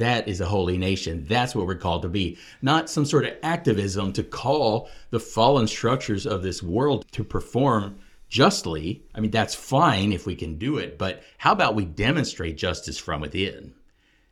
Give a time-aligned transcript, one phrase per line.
[0.00, 1.26] That is a holy nation.
[1.28, 2.38] That's what we're called to be.
[2.62, 7.98] Not some sort of activism to call the fallen structures of this world to perform
[8.30, 9.02] justly.
[9.14, 12.96] I mean, that's fine if we can do it, but how about we demonstrate justice
[12.96, 13.74] from within?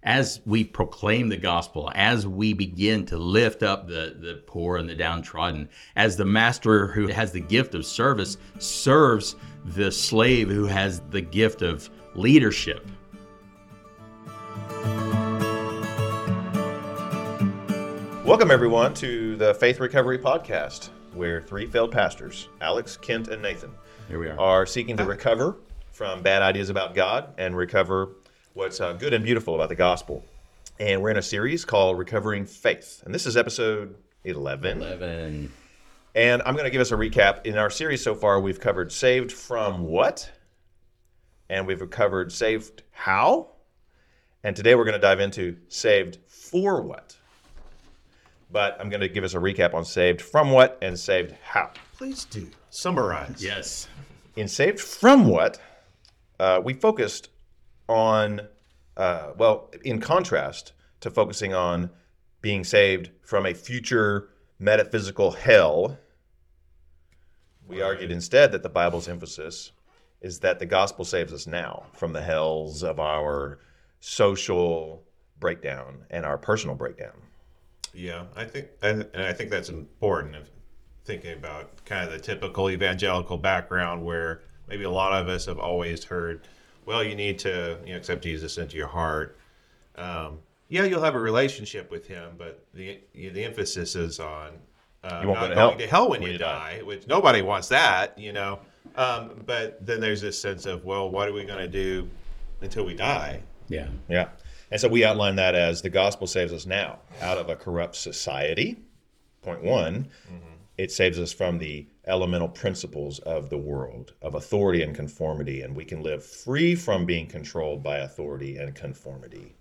[0.03, 4.89] As we proclaim the gospel, as we begin to lift up the, the poor and
[4.89, 10.65] the downtrodden, as the master who has the gift of service serves the slave who
[10.65, 12.89] has the gift of leadership.
[18.29, 23.71] Welcome, everyone, to the Faith Recovery Podcast, where three failed pastors, Alex, Kent, and Nathan,
[24.07, 24.39] Here we are.
[24.39, 25.57] are seeking to recover
[25.93, 28.17] from bad ideas about God and recover
[28.53, 30.23] what's uh, good and beautiful about the gospel.
[30.79, 33.03] And we're in a series called Recovering Faith.
[33.07, 34.83] And this is episode 11.
[34.83, 35.51] 11.
[36.15, 37.47] And I'm going to give us a recap.
[37.47, 40.31] In our series so far, we've covered saved from what?
[41.49, 43.53] And we've covered saved how?
[44.45, 47.18] And today we're going to dive into saved for what?
[48.51, 51.71] But I'm going to give us a recap on saved from what and saved how.
[51.97, 53.43] Please do summarize.
[53.43, 53.89] Yes.
[54.37, 55.61] In saved from what,
[56.39, 57.29] uh, we focused
[57.89, 58.41] on,
[58.97, 61.91] uh, well, in contrast to focusing on
[62.41, 65.99] being saved from a future metaphysical hell,
[67.67, 69.73] we argued instead that the Bible's emphasis
[70.21, 73.59] is that the gospel saves us now from the hells of our
[74.01, 75.05] social
[75.39, 77.13] breakdown and our personal breakdown.
[77.99, 80.37] Yeah, I think, and, and I think that's important.
[80.37, 80.49] Of
[81.05, 85.59] thinking about kind of the typical evangelical background, where maybe a lot of us have
[85.59, 86.47] always heard,
[86.87, 89.37] "Well, you need to you know, accept Jesus into your heart."
[89.97, 90.39] Um,
[90.69, 94.53] yeah, you'll have a relationship with Him, but the the emphasis is on
[95.03, 96.77] uh, You won't not go to going hell to hell when when you you die.
[96.77, 98.61] die, which nobody wants that, you know.
[98.95, 102.09] Um, but then there's this sense of, well, what are we going to do
[102.61, 103.43] until we die?
[103.69, 103.89] Yeah.
[104.09, 104.29] Yeah.
[104.71, 107.97] And so we outline that as the gospel saves us now out of a corrupt
[107.97, 108.77] society.
[109.43, 110.55] Point one, mm-hmm.
[110.77, 115.77] it saves us from the elemental principles of the world, of authority and conformity, and
[115.77, 119.55] we can live free from being controlled by authority and conformity.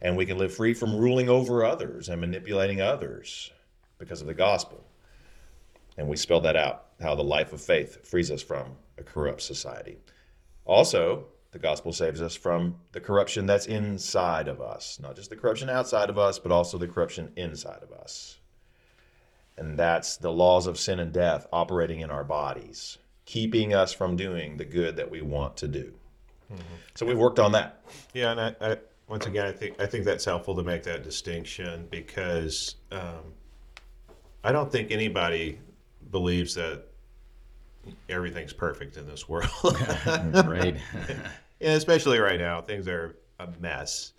[0.00, 3.50] And we can live free from ruling over others and manipulating others
[3.98, 4.84] because of the gospel.
[5.96, 9.42] And we spell that out how the life of faith frees us from a corrupt
[9.42, 9.98] society.
[10.64, 15.36] Also, the gospel saves us from the corruption that's inside of us, not just the
[15.36, 18.38] corruption outside of us, but also the corruption inside of us.
[19.56, 24.14] And that's the laws of sin and death operating in our bodies, keeping us from
[24.14, 25.94] doing the good that we want to do.
[26.94, 27.82] So we've worked on that.
[28.14, 28.76] Yeah, and I, I
[29.08, 33.34] once again, I think I think that's helpful to make that distinction because um,
[34.44, 35.58] I don't think anybody
[36.10, 36.84] believes that
[38.08, 40.76] everything's perfect in this world, right.
[41.60, 44.12] and especially right now, things are a mess.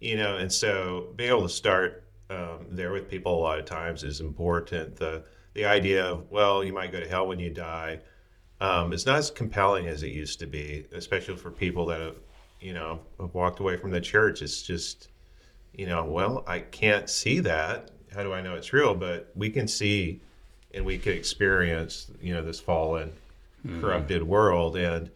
[0.00, 3.64] You know, and so being able to start um, there with people a lot of
[3.64, 4.96] times is important.
[4.96, 8.00] The the idea of well, you might go to hell when you die.
[8.60, 12.16] Um, it's not as compelling as it used to be, especially for people that have,
[12.60, 14.42] you know, have walked away from the church.
[14.42, 15.08] It's just,
[15.74, 17.90] you know, well, I can't see that.
[18.14, 18.94] How do I know it's real?
[18.94, 20.20] But we can see
[20.74, 23.12] and we can experience, you know, this fallen,
[23.80, 24.76] corrupted world.
[24.76, 25.10] And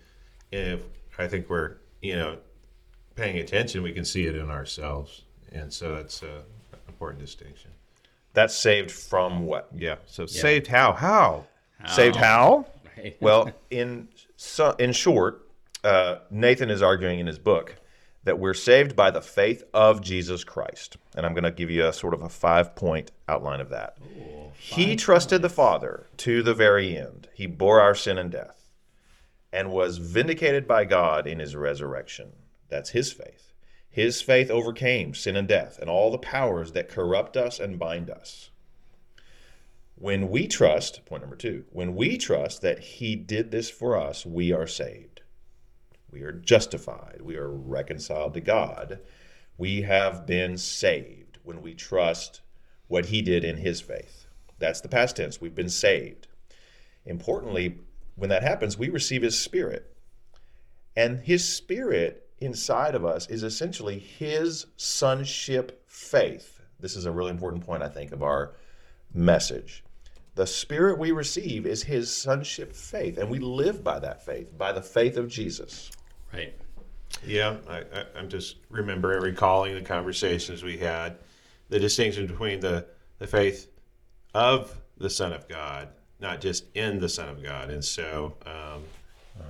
[0.52, 0.80] if
[1.18, 2.38] I think we're, you know,
[3.16, 5.22] paying attention, we can see it in ourselves.
[5.52, 6.42] And so that's a
[6.98, 7.70] important distinction.
[8.34, 9.68] That's saved from what?
[9.74, 9.96] Yeah.
[10.06, 10.92] So saved how?
[10.92, 11.44] How?
[11.86, 12.66] Saved how?
[12.96, 13.16] Right.
[13.20, 15.46] Well, in so, in short,
[15.84, 17.76] uh, Nathan is arguing in his book
[18.24, 21.86] that we're saved by the faith of Jesus Christ, and I'm going to give you
[21.86, 23.96] a sort of a five point outline of that.
[24.60, 27.28] He trusted the Father to the very end.
[27.32, 28.68] He bore our sin and death,
[29.52, 32.32] and was vindicated by God in His resurrection.
[32.68, 33.52] That's His faith.
[33.88, 38.10] His faith overcame sin and death and all the powers that corrupt us and bind
[38.10, 38.50] us.
[39.94, 44.26] When we trust, point number two, when we trust that He did this for us,
[44.26, 45.22] we are saved.
[46.10, 47.20] We are justified.
[47.22, 49.00] We are reconciled to God.
[49.56, 52.40] We have been saved when we trust
[52.88, 54.27] what He did in His faith.
[54.58, 55.40] That's the past tense.
[55.40, 56.26] We've been saved.
[57.06, 57.78] Importantly,
[58.16, 59.94] when that happens, we receive His Spirit.
[60.96, 66.60] And His Spirit inside of us is essentially His sonship faith.
[66.80, 68.54] This is a really important point, I think, of our
[69.14, 69.84] message.
[70.34, 74.72] The Spirit we receive is His sonship faith, and we live by that faith, by
[74.72, 75.90] the faith of Jesus.
[76.32, 76.54] Right.
[77.26, 81.16] Yeah, I, I, I'm just remembering, recalling the conversations we had,
[81.68, 82.86] the distinction between the,
[83.18, 83.68] the faith
[84.34, 85.88] of the Son of God,
[86.20, 87.70] not just in the Son of God.
[87.70, 88.82] And so um,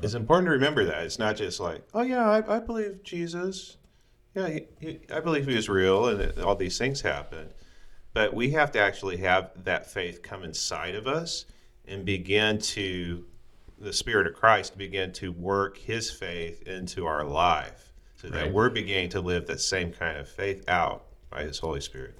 [0.03, 1.05] it's important to remember that.
[1.05, 3.77] It's not just like, oh, yeah, I, I believe Jesus.
[4.35, 7.51] Yeah, he, he, I believe he was real, and that all these things happened.
[8.13, 11.47] But we have to actually have that faith come inside of us
[11.87, 13.25] and begin to,
[13.79, 18.71] the Spirit of Christ begin to work His faith into our life, so that we're
[18.71, 22.19] beginning to live that same kind of faith out by His Holy Spirit.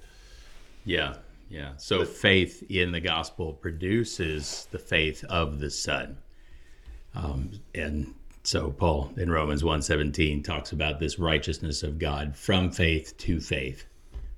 [0.85, 1.17] Yeah,
[1.49, 1.71] yeah.
[1.77, 6.17] So faith in the gospel produces the faith of the Son,
[7.15, 8.13] um, and
[8.43, 13.85] so Paul in Romans 1.17 talks about this righteousness of God from faith to faith.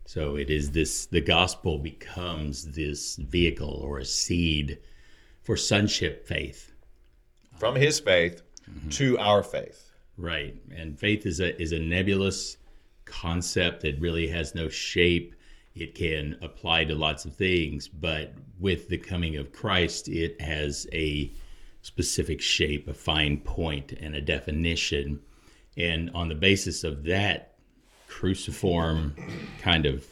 [0.05, 4.79] So it is this the gospel becomes this vehicle or a seed
[5.41, 6.73] for sonship faith.
[7.57, 8.41] From his faith
[8.91, 9.91] to our faith.
[10.17, 10.55] Right.
[10.75, 12.57] And faith is a is a nebulous
[13.05, 15.35] concept that really has no shape.
[15.75, 20.87] It can apply to lots of things, but with the coming of Christ, it has
[20.91, 21.31] a
[21.81, 25.21] specific shape, a fine point, and a definition.
[25.77, 27.55] And on the basis of that
[28.07, 29.15] cruciform
[29.61, 30.05] kind of,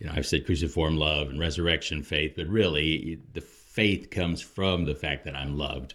[0.00, 4.84] you know, I've said cruciform love and resurrection faith, but really the faith comes from
[4.84, 5.94] the fact that I'm loved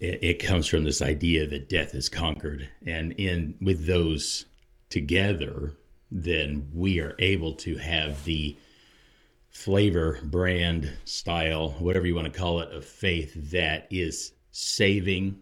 [0.00, 4.46] it, it comes from this idea that death is conquered and in with those
[4.88, 5.74] together
[6.10, 8.56] then we are able to have the
[9.48, 15.38] flavor brand style whatever you want to call it of faith that is saving.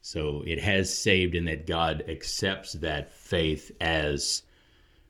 [0.00, 4.42] So it has saved in that god accepts that faith as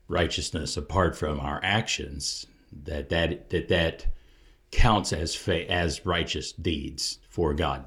[0.07, 2.45] righteousness apart from our actions
[2.83, 4.07] that that that that
[4.71, 7.85] counts as fa- as righteous deeds for god.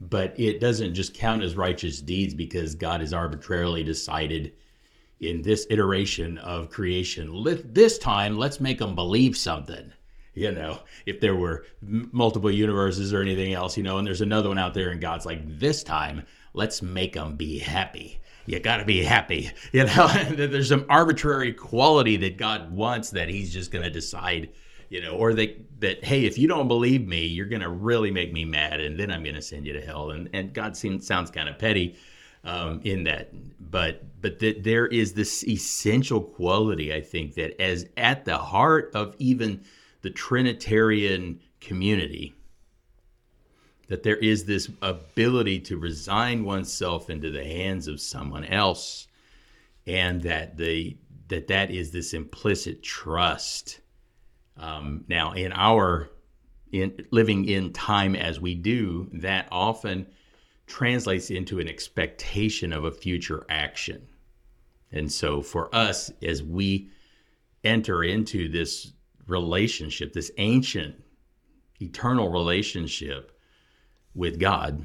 [0.00, 4.52] But it doesn't just count as righteous deeds because God has arbitrarily decided
[5.20, 9.92] in this iteration of creation, let, this time let's make them believe something.
[10.34, 14.20] You know, if there were m- multiple universes or anything else, you know, and there's
[14.20, 18.20] another one out there, and God's like, this time let's make them be happy.
[18.44, 19.50] You got to be happy.
[19.72, 24.50] You know, there's some arbitrary quality that God wants that He's just going to decide
[24.88, 28.32] you know, or that that hey, if you don't believe me, you're gonna really make
[28.32, 30.10] me mad, and then I'm gonna send you to hell.
[30.10, 31.96] And and God seems sounds kind of petty
[32.44, 33.30] um, in that,
[33.70, 38.90] but but that there is this essential quality I think that as at the heart
[38.92, 39.62] of even
[40.02, 42.34] the Trinitarian community,
[43.86, 49.06] that there is this ability to resign oneself into the hands of someone else,
[49.86, 50.96] and that the
[51.28, 53.78] that that is this implicit trust
[54.56, 56.10] um, now, in our
[56.72, 60.08] in living in time as we do, that often
[60.66, 64.08] translates into an expectation of a future action.
[64.92, 66.90] And so, for us, as we
[67.64, 68.92] enter into this
[69.26, 71.02] relationship, this ancient,
[71.80, 73.38] eternal relationship
[74.14, 74.84] with God,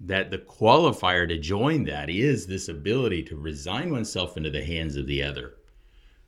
[0.00, 4.96] that the qualifier to join that is this ability to resign oneself into the hands
[4.96, 5.54] of the other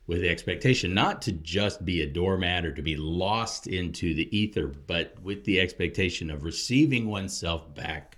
[0.07, 4.35] with the expectation not to just be a doormat or to be lost into the
[4.35, 8.14] ether, but with the expectation of receiving oneself back.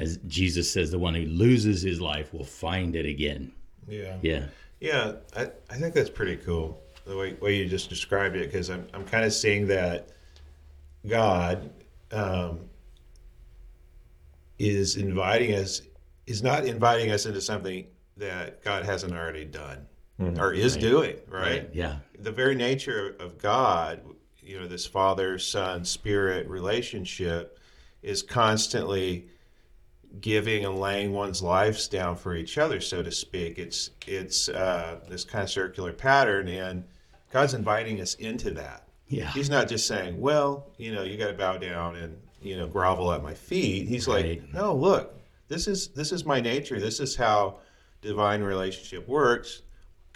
[0.00, 3.52] As Jesus says, the one who loses his life will find it again.
[3.86, 4.16] Yeah.
[4.22, 4.46] Yeah.
[4.80, 8.70] Yeah, I, I think that's pretty cool the way, way you just described it because
[8.70, 10.08] I'm, I'm kind of seeing that
[11.06, 11.70] God
[12.12, 12.60] um,
[14.58, 15.82] is inviting us,
[16.26, 17.86] is not inviting us into something
[18.16, 19.86] that God hasn't already done
[20.38, 21.68] or is doing, right?
[21.72, 21.96] Yeah.
[22.18, 24.02] The very nature of God,
[24.40, 27.58] you know, this Father, Son, Spirit relationship
[28.02, 29.28] is constantly
[30.20, 33.58] giving and laying one's lives down for each other, so to speak.
[33.58, 36.84] It's it's uh, this kind of circular pattern, and
[37.32, 38.84] God's inviting us into that.
[39.08, 39.30] Yeah.
[39.32, 42.66] He's not just saying, "Well, you know, you got to bow down and you know
[42.66, 44.54] grovel at my feet." He's like, Right.
[44.54, 45.14] "No, look,
[45.48, 46.80] this is this is my nature.
[46.80, 47.58] This is how
[48.02, 49.62] divine relationship works.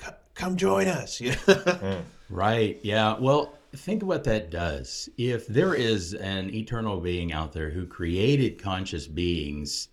[0.01, 2.01] C- come join us." Yeah.
[2.31, 2.81] Right.
[2.83, 3.19] Yeah.
[3.19, 5.09] Well, think what that does.
[5.17, 9.89] If there is an eternal being out there who created conscious beings,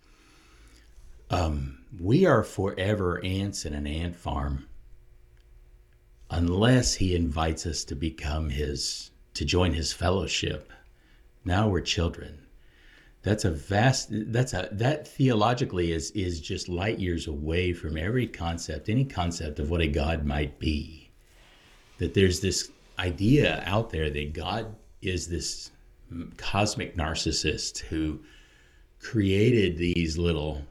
[1.30, 4.66] um, we are forever ants in an ant farm
[6.30, 10.72] unless he invites us to become his, to join his fellowship.
[11.44, 12.38] Now we're children.
[13.22, 18.26] That's a vast, that's a, that theologically is, is just light years away from every
[18.26, 21.02] concept, any concept of what a God might be
[22.02, 22.68] that there's this
[23.02, 25.70] idea out there that God is this
[26.36, 28.20] cosmic narcissist who
[29.00, 30.62] created these little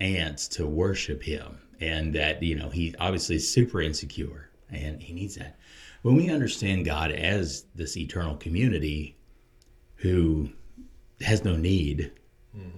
[0.00, 5.12] ants to worship him and that you know he obviously is super insecure and he
[5.12, 5.58] needs that.
[6.02, 9.16] When we understand God as this eternal community
[9.96, 10.48] who
[11.20, 12.12] has no need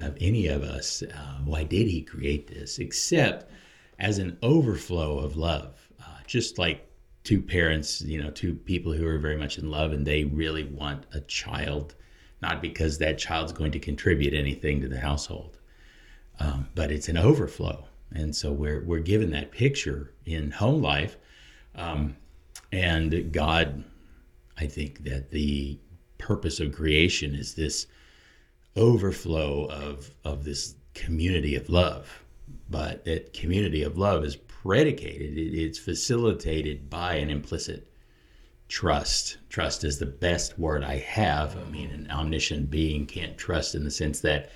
[0.01, 2.79] of any of us uh, why did he create this?
[2.79, 3.51] Except
[3.99, 6.89] as an overflow of love, uh, just like
[7.27, 10.63] two parents, you know, two people who are very much in love and they really
[10.63, 11.97] want a child,
[12.41, 15.59] not because that child's going to contribute anything to the household,
[16.39, 17.85] um, but it's an overflow.
[18.13, 21.17] And so we're, we're given that picture in home life.
[21.75, 22.17] Um,
[22.71, 23.83] and God,
[24.57, 25.81] I think that the
[26.19, 27.89] purpose of creation is this
[28.77, 32.23] overflow of, of this community of love.
[32.71, 34.37] But that community of love is
[34.67, 37.87] predicated, it's facilitated by an implicit
[38.69, 39.39] trust.
[39.49, 41.57] Trust is the best word I have.
[41.57, 44.51] I mean, an omniscient being can't trust in the sense that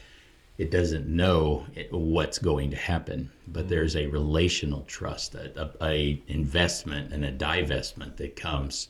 [0.59, 7.13] it doesn't know what's going to happen, but there's a relational trust, a, a, investment
[7.13, 8.89] and a divestment that comes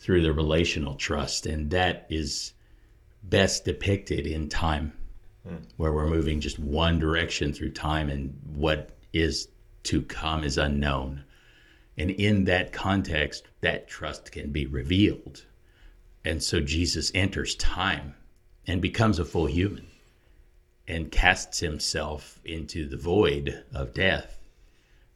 [0.00, 2.52] through the relational trust, and that is
[3.22, 4.92] best depicted in time,
[5.48, 5.62] mm.
[5.78, 9.48] where we're moving just one direction through time, and what is
[9.84, 11.24] to come is unknown.
[11.96, 15.44] And in that context, that trust can be revealed.
[16.24, 18.14] And so Jesus enters time
[18.66, 19.86] and becomes a full human
[20.88, 24.38] and casts himself into the void of death.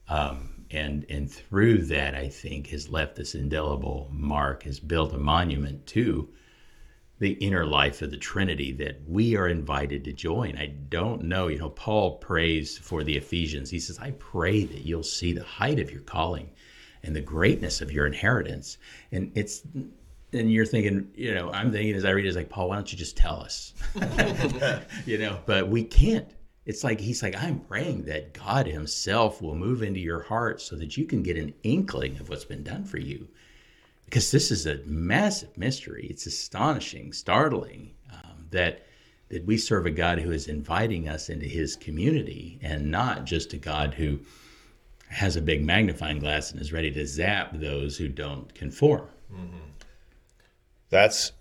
[0.08, 5.18] Um, and, and through that, I think, has left this indelible mark, has built a
[5.18, 6.28] monument to
[7.18, 10.56] the inner life of the Trinity that we are invited to join.
[10.58, 13.70] I don't know, you know, Paul prays for the Ephesians.
[13.70, 16.50] He says, I pray that you'll see the height of your calling
[17.02, 18.76] and the greatness of your inheritance.
[19.12, 19.62] And it's,
[20.32, 22.74] and you're thinking, you know, I'm thinking as I read it, it's like, Paul, why
[22.74, 23.72] don't you just tell us?
[25.06, 26.28] you know, but we can't.
[26.66, 30.76] It's like, he's like, I'm praying that God Himself will move into your heart so
[30.76, 33.28] that you can get an inkling of what's been done for you
[34.06, 36.06] because this is a massive mystery.
[36.08, 38.86] It's astonishing, startling um, that
[39.28, 43.52] that we serve a God who is inviting us into His community, and not just
[43.52, 44.20] a God who
[45.08, 49.08] has a big magnifying glass and is ready to zap those who don't conform.
[49.32, 49.56] Mm-hmm.
[50.90, 51.32] That's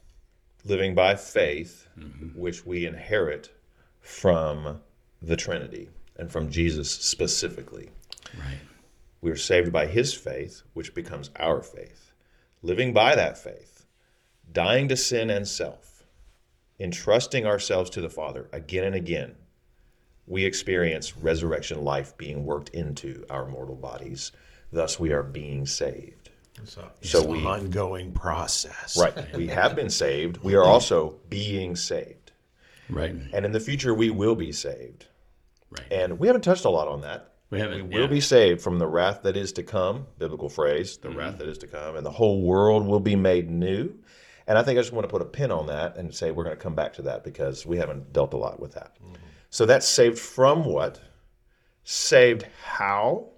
[0.63, 2.39] living by faith, mm-hmm.
[2.39, 3.51] which we inherit
[4.01, 4.81] from
[5.22, 7.89] the Trinity and from Jesus specifically.
[8.36, 8.60] Right.
[9.22, 12.04] We're saved by His faith, which becomes our faith
[12.65, 13.86] living by that faith,
[14.51, 16.03] dying to sin and self,
[16.79, 19.36] entrusting ourselves to the Father again and again,
[20.25, 24.31] we experience resurrection life being worked into our mortal bodies.
[24.72, 26.31] Thus, we are being saved.
[26.63, 28.98] So, so we ongoing process.
[28.98, 29.36] Right.
[29.36, 30.38] We have been saved.
[30.38, 32.31] We are also being saved.
[32.89, 33.15] Right.
[33.34, 35.05] And in the future, we will be saved.
[35.69, 35.91] Right.
[35.91, 37.35] And we haven't touched a lot on that.
[37.50, 37.90] We haven't.
[37.90, 38.08] We will yeah.
[38.08, 41.18] be saved from the wrath that is to come, biblical phrase, the mm-hmm.
[41.18, 43.94] wrath that is to come, and the whole world will be made new.
[44.48, 46.44] And I think I just want to put a pin on that and say we're
[46.44, 48.96] going to come back to that because we haven't dealt a lot with that.
[49.02, 49.16] Mm-hmm.
[49.50, 51.00] So that's saved from what?
[51.84, 53.30] Saved how?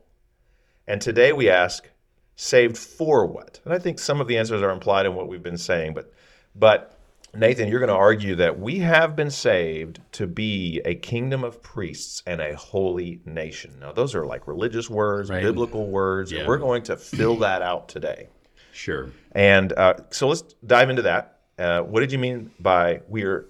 [0.88, 1.90] And today we ask,
[2.36, 3.60] saved for what?
[3.66, 6.14] And I think some of the answers are implied in what we've been saying, but
[6.56, 6.97] but
[7.36, 11.62] Nathan, you're going to argue that we have been saved to be a kingdom of
[11.62, 13.75] priests and a holy nation.
[13.79, 15.43] Now, those are like religious words, right.
[15.43, 16.39] biblical words, yeah.
[16.39, 18.29] and we're going to fill that out today.
[18.72, 19.12] Sure.
[19.34, 21.39] And uh, so let's dive into that.
[21.60, 23.48] Uh, what did you mean by we're,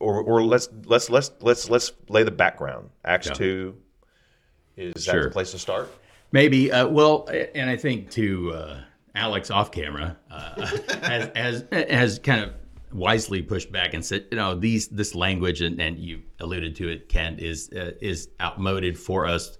[0.00, 2.90] or, or let's let's let's let's let's lay the background.
[3.04, 3.34] Acts yeah.
[3.34, 3.76] two
[4.76, 5.14] is sure.
[5.14, 5.90] that the place to start?
[6.32, 6.72] Maybe.
[6.72, 8.80] Uh, well, and I think to uh,
[9.14, 10.66] Alex off camera uh,
[11.02, 12.54] has, has has kind of
[12.94, 16.88] wisely pushed back and said, you know, these this language and, and you alluded to
[16.88, 19.58] it, Kent, is uh, is outmoded for us.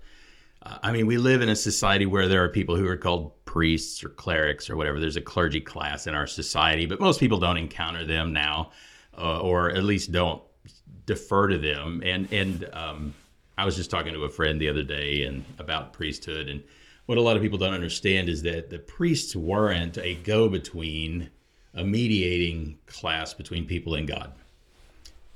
[0.63, 3.45] Uh, I mean, we live in a society where there are people who are called
[3.45, 5.01] priests or clerics or whatever.
[5.01, 8.71] There's a clergy class in our society, but most people don't encounter them now,
[9.19, 10.43] uh, or at least don't
[11.05, 12.03] defer to them.
[12.05, 13.15] And and um,
[13.59, 16.63] I was just talking to a friend the other day and about priesthood and
[17.07, 21.31] what a lot of people don't understand is that the priests weren't a go-between
[21.75, 24.33] a mediating class between people and God.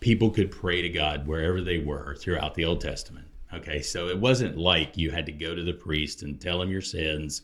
[0.01, 3.27] People could pray to God wherever they were throughout the Old Testament.
[3.53, 6.71] Okay, so it wasn't like you had to go to the priest and tell him
[6.71, 7.43] your sins.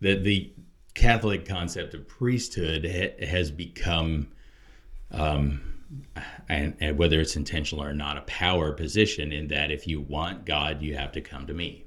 [0.00, 0.52] That the
[0.94, 4.28] Catholic concept of priesthood ha- has become,
[5.12, 5.60] um,
[6.48, 10.44] and, and whether it's intentional or not, a power position in that if you want
[10.44, 11.84] God, you have to come to me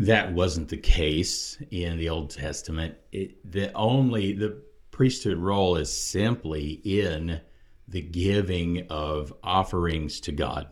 [0.00, 2.96] that wasn't the case in the Old Testament.
[3.12, 4.56] It, the only the
[5.00, 7.40] priesthood role is simply in
[7.88, 10.68] the giving of offerings to God.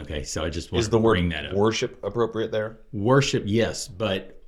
[0.00, 1.52] Okay, so I just want is to bring that up.
[1.52, 2.78] Worship appropriate there?
[2.94, 4.42] Worship, yes, but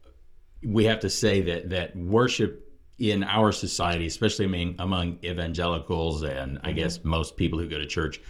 [0.65, 2.67] we have to say that that worship
[2.99, 6.67] in our society, especially among, among evangelicals and mm-hmm.
[6.67, 8.23] I guess most people who go to church,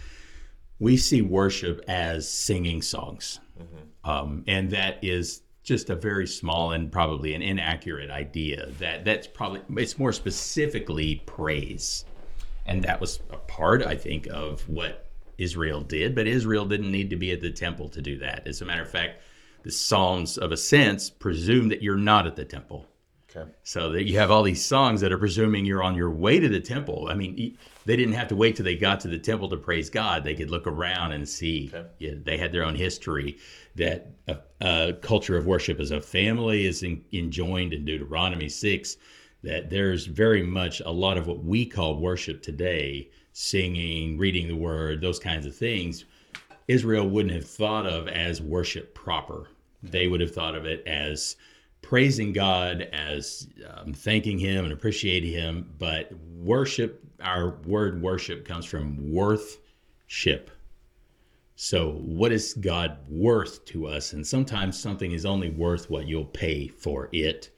[0.77, 3.39] we see worship as singing songs.
[4.03, 8.71] Um, and that is just a very small and probably an inaccurate idea.
[8.79, 12.05] That that's probably it's more specifically praise,
[12.65, 15.07] and that was a part, I think, of what
[15.37, 16.15] Israel did.
[16.15, 18.47] But Israel didn't need to be at the temple to do that.
[18.47, 19.21] As a matter of fact,
[19.63, 22.85] the Psalms of Ascents presume that you're not at the temple.
[23.29, 23.51] Okay.
[23.63, 26.47] So that you have all these songs that are presuming you're on your way to
[26.47, 27.09] the temple.
[27.11, 27.57] I mean,
[27.87, 30.25] they didn't have to wait till they got to the temple to praise God.
[30.25, 31.71] They could look around and see.
[31.73, 31.87] Okay.
[31.99, 33.37] Yeah, they had their own history.
[33.75, 38.97] That a, a culture of worship as a family is in, enjoined in Deuteronomy six.
[39.41, 44.55] That there's very much a lot of what we call worship today, singing, reading the
[44.55, 46.03] word, those kinds of things.
[46.67, 49.47] Israel wouldn't have thought of as worship proper.
[49.47, 49.91] Mm-hmm.
[49.91, 51.37] They would have thought of it as
[51.81, 55.73] praising God, as um, thanking Him and appreciating Him.
[55.79, 60.51] But worship, our word worship comes from worthship.
[61.55, 64.13] So, what is God worth to us?
[64.13, 67.49] And sometimes something is only worth what you'll pay for it.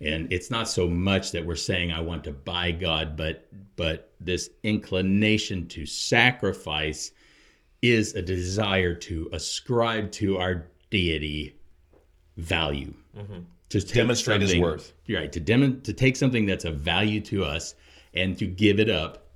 [0.00, 4.12] And it's not so much that we're saying I want to buy God, but but
[4.20, 7.12] this inclination to sacrifice
[7.80, 11.56] is a desire to ascribe to our deity
[12.36, 12.92] value.
[13.16, 13.40] Mm-hmm.
[13.70, 14.94] To Demonstrate his worth.
[15.08, 15.30] Right.
[15.30, 17.74] To dem- to take something that's of value to us
[18.14, 19.28] and to give it up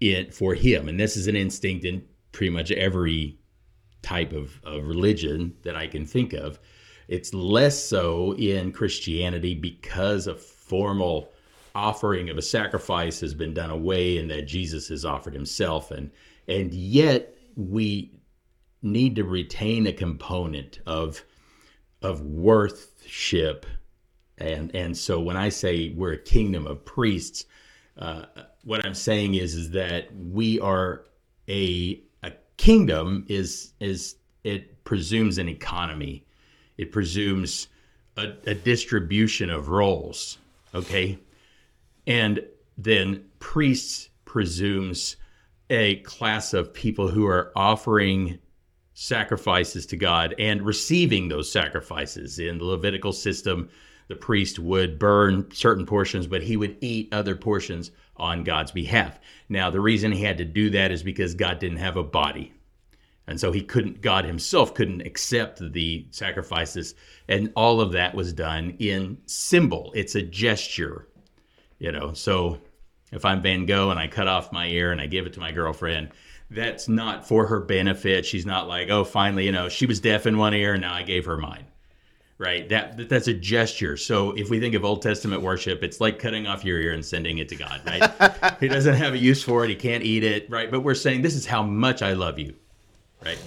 [0.00, 0.88] it for him.
[0.88, 2.02] And this is an instinct in
[2.32, 3.38] pretty much every
[4.02, 6.58] type of, of religion that I can think of.
[7.08, 11.32] It's less so in Christianity because a formal
[11.74, 16.10] offering of a sacrifice has been done away and that Jesus has offered himself and
[16.48, 18.10] and yet we
[18.82, 21.24] need to retain a component of
[22.02, 23.66] of worthship
[24.38, 27.44] and and so when I say we're a kingdom of priests
[28.00, 28.24] uh,
[28.64, 31.04] what I'm saying is is that we are
[31.48, 36.24] a a kingdom is is it presumes an economy
[36.78, 37.68] it presumes
[38.16, 40.38] a, a distribution of roles
[40.74, 41.18] okay
[42.06, 42.42] and
[42.76, 45.16] then priests presumes
[45.70, 48.38] a class of people who are offering
[48.94, 52.38] sacrifices to God and receiving those sacrifices.
[52.38, 53.70] In the Levitical system,
[54.10, 59.20] the priest would burn certain portions, but he would eat other portions on God's behalf.
[59.48, 62.52] Now, the reason he had to do that is because God didn't have a body.
[63.28, 66.96] And so he couldn't, God himself couldn't accept the sacrifices.
[67.28, 69.92] And all of that was done in symbol.
[69.94, 71.06] It's a gesture,
[71.78, 72.12] you know.
[72.12, 72.58] So
[73.12, 75.40] if I'm Van Gogh and I cut off my ear and I give it to
[75.40, 76.10] my girlfriend,
[76.50, 78.26] that's not for her benefit.
[78.26, 80.94] She's not like, oh, finally, you know, she was deaf in one ear and now
[80.94, 81.66] I gave her mine.
[82.40, 82.66] Right?
[82.70, 83.98] That that- that's a gesture.
[83.98, 87.04] So if we think of Old Testament worship, it's like cutting off your ear and
[87.04, 88.56] sending it to God, right?
[88.60, 90.70] he doesn't have a use for it, he can't eat it, right?
[90.70, 92.54] But we're saying this is how much I love you.
[93.22, 93.38] Right?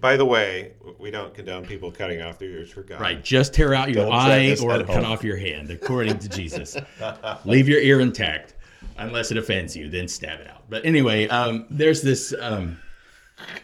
[0.00, 3.00] By the way, we don't condone people cutting off their ears for God.
[3.00, 3.20] Right.
[3.24, 6.76] Just tear out your Don't eye or cut off your hand, according to Jesus.
[7.44, 8.54] Leave your ear intact,
[8.98, 9.88] unless it offends you.
[9.88, 10.62] Then stab it out.
[10.68, 12.32] But anyway, um, there's this.
[12.38, 12.78] Um,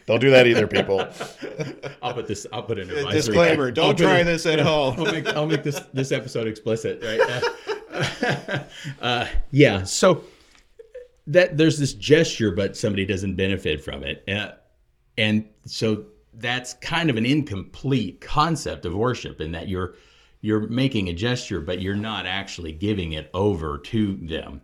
[0.07, 1.01] Don't do that either, people.
[2.03, 2.47] I'll put this.
[2.53, 3.13] I'll put an advisory.
[3.13, 4.95] Disclaimer: I'll Don't put try it- this at home.
[4.99, 7.43] I'll make, I'll make this this episode explicit, right?
[7.93, 8.59] Uh,
[9.03, 9.83] uh, yeah.
[9.85, 10.25] So
[11.27, 14.53] that there's this gesture, but somebody doesn't benefit from it, uh,
[15.19, 19.95] and so that's kind of an incomplete concept of worship, in that you're
[20.41, 24.63] you're making a gesture, but you're not actually giving it over to them.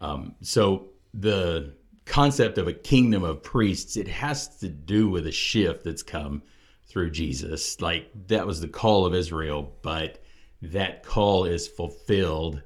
[0.00, 1.74] Um, so the
[2.08, 6.42] concept of a kingdom of priests, it has to do with a shift that's come
[6.86, 7.80] through Jesus.
[7.80, 10.20] Like that was the call of Israel, but
[10.62, 12.62] that call is fulfilled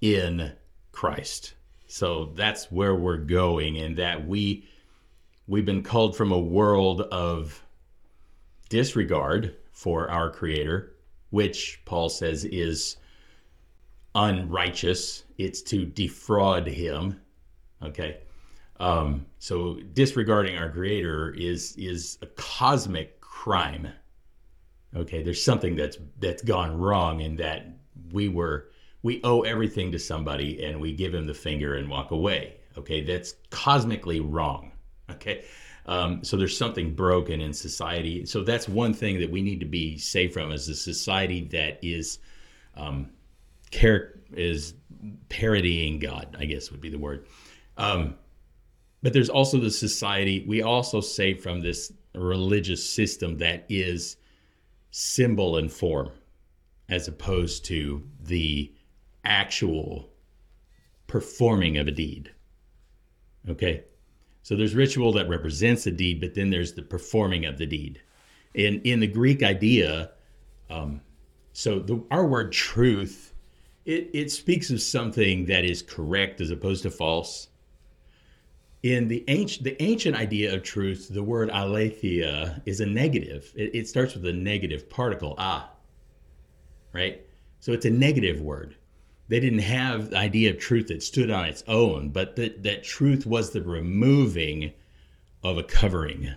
[0.00, 0.52] in
[0.92, 1.54] Christ.
[1.86, 4.68] So that's where we're going, and that we
[5.46, 7.62] we've been called from a world of
[8.68, 10.94] disregard for our Creator,
[11.30, 12.96] which Paul says is
[14.14, 15.24] unrighteous.
[15.38, 17.20] It's to defraud Him.
[17.82, 18.18] Okay,
[18.80, 23.88] um, so disregarding our Creator is is a cosmic crime.
[24.96, 27.66] Okay, there's something that's that's gone wrong in that
[28.12, 28.70] we were
[29.02, 32.56] we owe everything to somebody and we give him the finger and walk away.
[32.76, 34.72] Okay, that's cosmically wrong.
[35.10, 35.44] Okay,
[35.86, 38.26] um, so there's something broken in society.
[38.26, 41.78] So that's one thing that we need to be safe from is a society that
[41.82, 42.18] is
[42.76, 43.10] um,
[43.70, 44.74] char- is
[45.28, 46.36] parodying God.
[46.38, 47.26] I guess would be the word.
[47.76, 48.16] Um,
[49.04, 54.16] but there's also the society we also say from this religious system that is
[54.92, 56.08] symbol and form
[56.88, 58.72] as opposed to the
[59.22, 60.08] actual
[61.06, 62.32] performing of a deed.
[63.46, 63.84] Okay?
[64.42, 68.00] So there's ritual that represents a deed but then there's the performing of the deed.
[68.54, 70.12] In in the Greek idea,
[70.70, 71.02] um,
[71.52, 73.34] so the, our word truth,
[73.84, 77.48] it it speaks of something that is correct as opposed to false.
[78.84, 83.52] In the ancient the ancient idea of truth, the word aletheia is a negative.
[83.56, 85.70] It, it starts with a negative particle ah.
[86.92, 87.26] Right,
[87.58, 88.76] so it's a negative word
[89.28, 92.84] they didn't have the idea of truth that stood on its own, but that, that
[92.84, 94.72] truth was the removing
[95.42, 96.34] of a covering.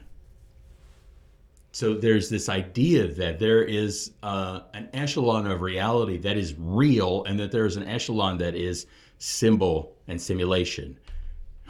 [1.72, 7.24] So there's this idea that there is uh, an echelon of reality that is real,
[7.26, 8.88] and that there's an echelon that is
[9.20, 10.98] symbol and simulation,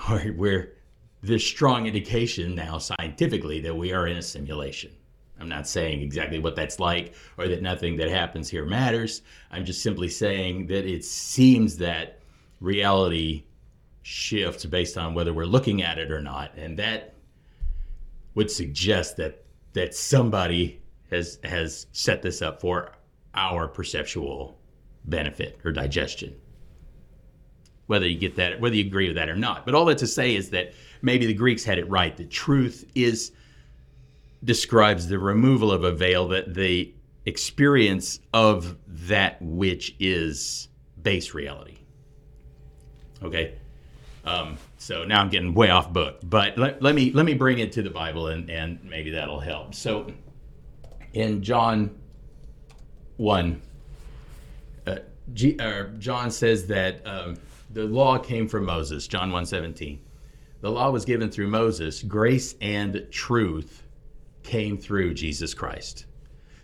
[0.05, 0.73] where, where
[1.21, 4.91] there's strong indication now scientifically that we are in a simulation.
[5.39, 9.21] I'm not saying exactly what that's like or that nothing that happens here matters.
[9.51, 12.19] I'm just simply saying that it seems that
[12.59, 13.43] reality
[14.01, 16.55] shifts based on whether we're looking at it or not.
[16.55, 17.13] And that
[18.35, 20.81] would suggest that that somebody
[21.11, 22.91] has has set this up for
[23.35, 24.57] our perceptual
[25.05, 26.35] benefit or digestion.
[27.87, 29.65] Whether you get that, whether you agree with that or not.
[29.65, 32.15] But all that to say is that maybe the Greeks had it right.
[32.15, 33.31] The truth is
[34.43, 36.93] describes the removal of a veil, that the
[37.25, 40.69] experience of that which is
[41.01, 41.77] base reality.
[43.23, 43.55] Okay.
[44.25, 47.59] Um, so now I'm getting way off book, but let, let me let me bring
[47.59, 49.73] it to the Bible and, and maybe that'll help.
[49.73, 50.11] So
[51.13, 51.97] in John
[53.15, 53.61] one,
[54.85, 54.97] uh,
[55.33, 57.37] G, uh, John says that um,
[57.77, 59.07] the law came from Moses.
[59.07, 59.99] John 1:17.
[60.61, 62.01] The law was given through Moses.
[62.01, 63.83] Grace and truth
[64.41, 66.07] came through Jesus Christ.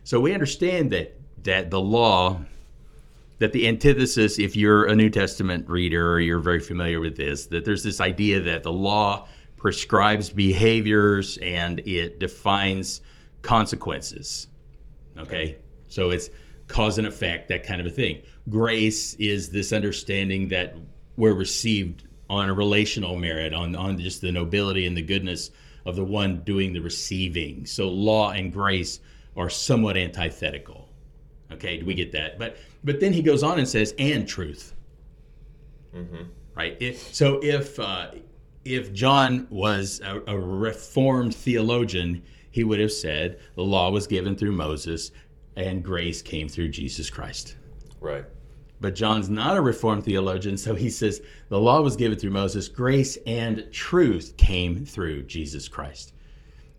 [0.04, 2.42] So we understand that that the law
[3.38, 7.46] that the antithesis if you're a New Testament reader or you're very familiar with this
[7.48, 13.02] that there's this idea that the law prescribes behaviors and it defines
[13.44, 14.48] consequences.
[15.20, 15.58] Okay?
[15.90, 16.32] So it's
[16.68, 18.24] cause and effect, that kind of a thing.
[18.50, 20.76] Grace is this understanding that
[21.18, 25.52] we're received on a relational merit, on, on just the nobility and the goodness
[25.86, 27.66] of the one doing the receiving.
[27.66, 29.00] So law and grace
[29.36, 30.90] are somewhat antithetical.
[31.52, 32.40] Okay, do we get that?
[32.40, 34.74] But but then he goes on and says, and truth.
[35.96, 36.24] Mm-hmm.
[36.56, 36.78] Right.
[36.82, 38.12] It, so if uh,
[38.66, 44.36] if John was a, a reformed theologian, he would have said the law was given
[44.36, 45.12] through Moses,
[45.56, 47.56] and grace came through Jesus Christ.
[48.00, 48.26] Right.
[48.84, 52.68] But John's not a Reformed theologian, so he says the law was given through Moses,
[52.68, 56.12] grace and truth came through Jesus Christ.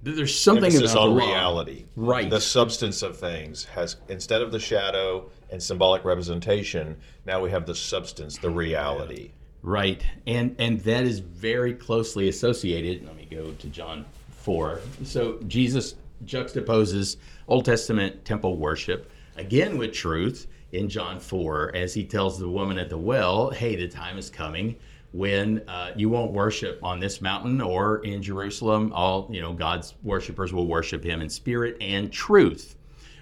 [0.02, 2.28] There's something Emphasis about on reality, Right.
[2.28, 7.64] The substance of things has instead of the shadow and symbolic representation, now we have
[7.64, 9.30] the substance, the reality.
[9.62, 10.04] Right.
[10.26, 13.06] And and that is very closely associated.
[13.06, 14.04] Let me go to John
[14.42, 14.80] 4.
[15.04, 15.94] So Jesus
[16.26, 17.16] juxtaposes
[17.48, 22.78] Old Testament temple worship again with truth in John 4 as he tells the woman
[22.78, 24.76] at the well, "Hey, the time is coming
[25.12, 28.92] when uh, you won't worship on this mountain or in Jerusalem.
[28.92, 32.76] All, you know, God's worshipers will worship him in spirit and truth."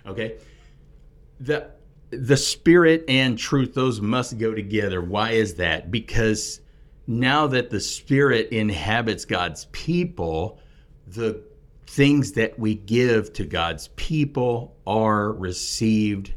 [0.07, 0.37] Okay?
[1.43, 1.71] the
[2.11, 6.61] the spirit and truth those must go together why is that because
[7.07, 10.59] now that the spirit inhabits god's people
[11.09, 11.43] the
[11.87, 16.33] things that we give to god's people are received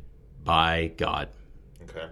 [0.45, 1.27] by god
[1.89, 2.07] Okay.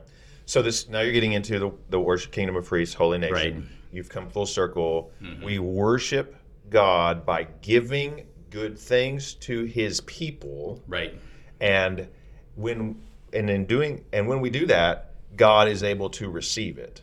[0.46, 3.34] So this now you're getting into the, the worship kingdom of priests, holy nation.
[3.34, 3.56] Right.
[3.56, 3.68] Mm-hmm.
[3.92, 5.12] You've come full circle.
[5.44, 6.36] We worship
[6.70, 10.82] God by giving good things to his people.
[10.88, 11.14] right
[11.62, 12.08] And
[12.56, 17.02] when and in doing and when we do that, God is able to receive it.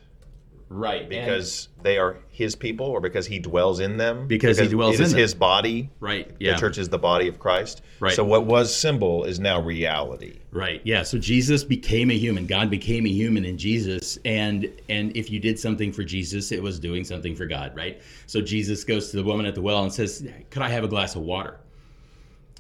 [0.73, 4.29] Right Because they are his people or because he dwells in them.
[4.29, 5.21] Because he dwells it in is them.
[5.21, 5.91] his body.
[6.01, 7.83] right yeah The church is the body of Christ.
[7.99, 8.15] Right.
[8.15, 10.39] So what was symbol is now reality.
[10.53, 10.81] Right.
[10.85, 11.03] Yeah.
[11.03, 12.47] So Jesus became a human.
[12.47, 16.63] God became a human in Jesus, and and if you did something for Jesus, it
[16.63, 17.77] was doing something for God.
[17.77, 18.01] Right.
[18.27, 20.89] So Jesus goes to the woman at the well and says, "Could I have a
[20.89, 21.61] glass of water?"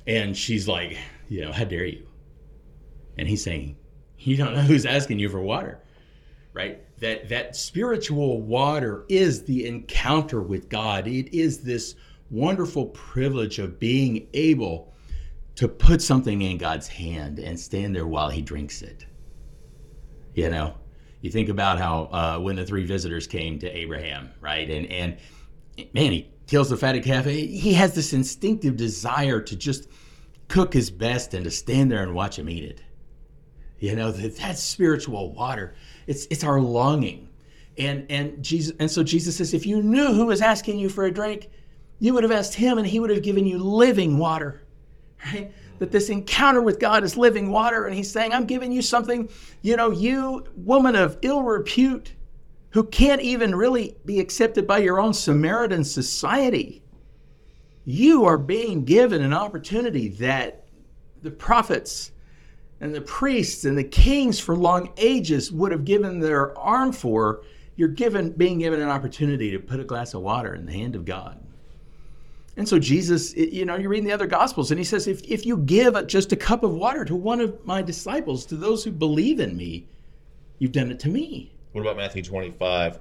[0.06, 2.06] And she's like, "You know, how dare you?"
[3.16, 3.76] And he's saying,
[4.18, 5.80] "You don't know who's asking you for water."
[6.52, 6.82] Right.
[7.00, 11.06] That that spiritual water is the encounter with God.
[11.06, 11.94] It is this
[12.30, 14.92] wonderful privilege of being able
[15.56, 19.06] to put something in God's hand and stand there while He drinks it.
[20.34, 20.74] You know,
[21.20, 25.16] you think about how uh, when the three visitors came to Abraham, right, and and
[25.92, 27.24] man, he kills the fatted calf.
[27.24, 29.88] He has this instinctive desire to just
[30.48, 32.82] cook his best and to stand there and watch him eat it.
[33.78, 35.74] You know, that that's spiritual water.
[36.10, 37.28] It's it's our longing.
[37.78, 41.04] And and Jesus and so Jesus says, if you knew who was asking you for
[41.04, 41.48] a drink,
[42.00, 44.62] you would have asked him and he would have given you living water.
[45.26, 45.52] right?
[45.78, 49.28] That this encounter with God is living water, and He's saying, I'm giving you something,
[49.62, 52.12] you know, you woman of ill repute
[52.70, 56.82] who can't even really be accepted by your own Samaritan society.
[57.84, 60.64] You are being given an opportunity that
[61.22, 62.12] the prophets
[62.80, 67.42] and the priests and the kings for long ages would have given their arm for.
[67.76, 70.96] You're given being given an opportunity to put a glass of water in the hand
[70.96, 71.38] of God.
[72.56, 75.46] And so Jesus, you know, you're reading the other gospels, and he says, if, if
[75.46, 78.90] you give just a cup of water to one of my disciples, to those who
[78.90, 79.86] believe in me,
[80.58, 81.52] you've done it to me.
[81.72, 82.98] What about Matthew 25?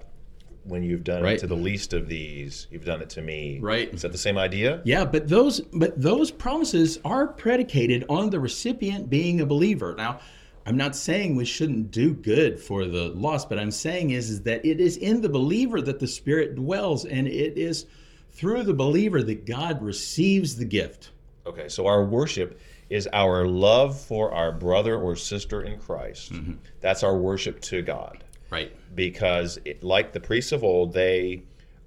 [0.66, 1.38] When you've done Right.
[1.38, 3.60] it to the least of these, you've done it to me.
[3.60, 3.94] Right.
[3.94, 4.82] Is that the same idea?
[4.84, 9.96] Yeah, but those but those promises are predicated on the recipient being a believer.
[9.98, 10.20] Now,
[10.66, 14.42] I'm not saying we shouldn't do good for the lost, but I'm saying is, is
[14.44, 17.86] that it is in the believer that the Spirit dwells, and it is
[18.32, 21.10] through the believer that God receives the gift.
[21.48, 26.34] Okay, so our worship is our love for our brother or sister in Christ.
[26.34, 26.54] Mm-hmm.
[26.82, 28.24] That's our worship to God.
[28.50, 28.76] Right.
[28.96, 31.44] Because, it, like the priests of old, they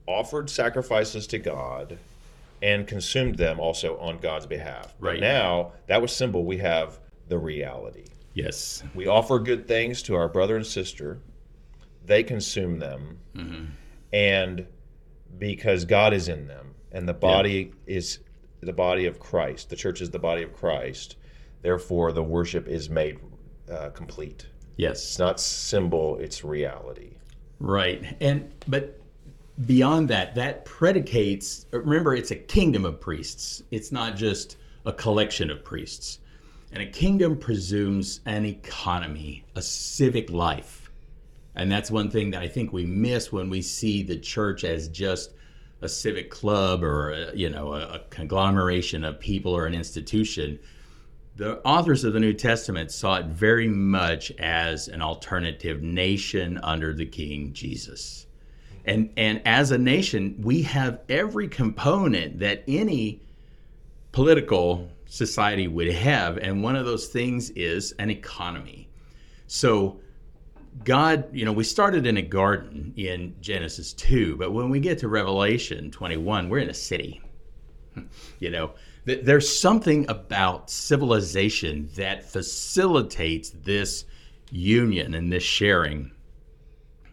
[0.07, 1.98] offered sacrifices to God
[2.62, 4.94] and consumed them also on God's behalf.
[5.01, 5.20] But Right.
[5.20, 6.44] now, that was symbol.
[6.44, 8.05] We have the reality.
[8.35, 8.83] Yes.
[8.94, 11.18] We offer good things to our brother and sister.
[12.05, 13.18] They consume them.
[14.12, 14.66] And
[15.38, 18.20] because God is in them and the body is
[18.61, 21.16] the body of Christ, the church is the body of Christ,
[21.62, 23.18] therefore the worship is made
[23.70, 24.46] uh, complete.
[24.76, 25.02] Yes.
[25.02, 27.16] It's not symbol, it's reality.
[27.58, 28.16] Right.
[28.20, 29.00] And but
[29.66, 33.62] beyond that, that predicates remember it's a kingdom of priests.
[33.70, 36.18] It's not just a collection of priests.
[36.72, 40.90] And a kingdom presumes an economy, a civic life.
[41.54, 44.88] And that's one thing that I think we miss when we see the church as
[44.88, 45.35] just
[45.82, 50.58] a civic club or a, you know a, a conglomeration of people or an institution.
[51.35, 56.92] The authors of the New Testament saw it very much as an alternative nation under
[56.92, 58.27] the King Jesus.
[58.85, 63.23] And and as a nation, we have every component that any
[64.11, 68.90] political society would have, and one of those things is an economy.
[69.47, 70.01] So
[70.85, 74.99] God, you know, we started in a garden in Genesis 2, but when we get
[74.99, 77.21] to Revelation 21, we're in a city.
[78.40, 78.72] You know,
[79.07, 84.05] th- there's something about civilization that facilitates this
[84.50, 86.11] union and this sharing.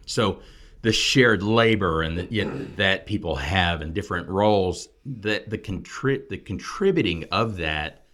[0.06, 0.40] So,
[0.82, 5.58] the shared labor and the, you know, that people have in different roles, that the
[5.58, 8.06] contri- the contributing of that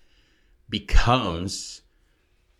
[0.69, 1.83] becomes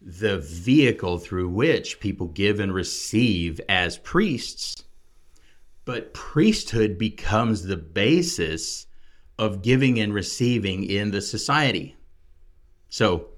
[0.01, 4.85] the vehicle through which people give and receive as priests.
[5.85, 8.86] But priesthood becomes the basis
[9.39, 11.97] of giving and receiving in the society.
[12.89, 13.29] So,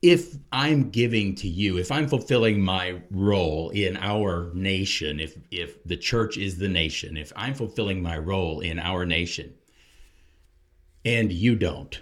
[0.00, 5.82] if I'm giving to you, if I'm fulfilling my role in our nation, if if
[5.84, 9.54] the church is the nation, if I'm fulfilling my role in our nation,
[11.04, 12.00] and you don't,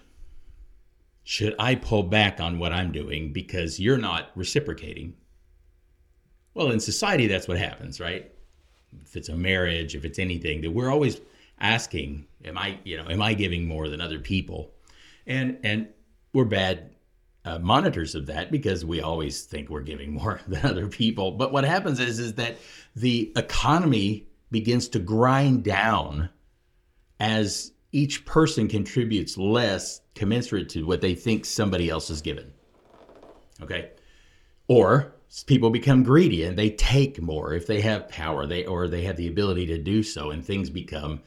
[1.24, 5.14] should I pull back on what I'm doing because you're not reciprocating?
[6.54, 8.30] Well, in society, that's what happens, right?
[9.02, 11.20] If it's a marriage, if it's anything, that we're always
[11.60, 14.72] asking, "Am I, you know, am I giving more than other people?"
[15.26, 15.88] And and
[16.32, 16.90] we're bad
[17.44, 21.32] uh, monitors of that because we always think we're giving more than other people.
[21.32, 22.56] But what happens is is that
[22.94, 26.28] the economy begins to grind down
[27.18, 32.52] as each person contributes less commensurate to what they think somebody else is given.
[33.62, 33.90] Okay?
[34.68, 35.14] Or
[35.46, 39.16] people become greedy and they take more if they have power, they or they have
[39.16, 41.22] the ability to do so and things become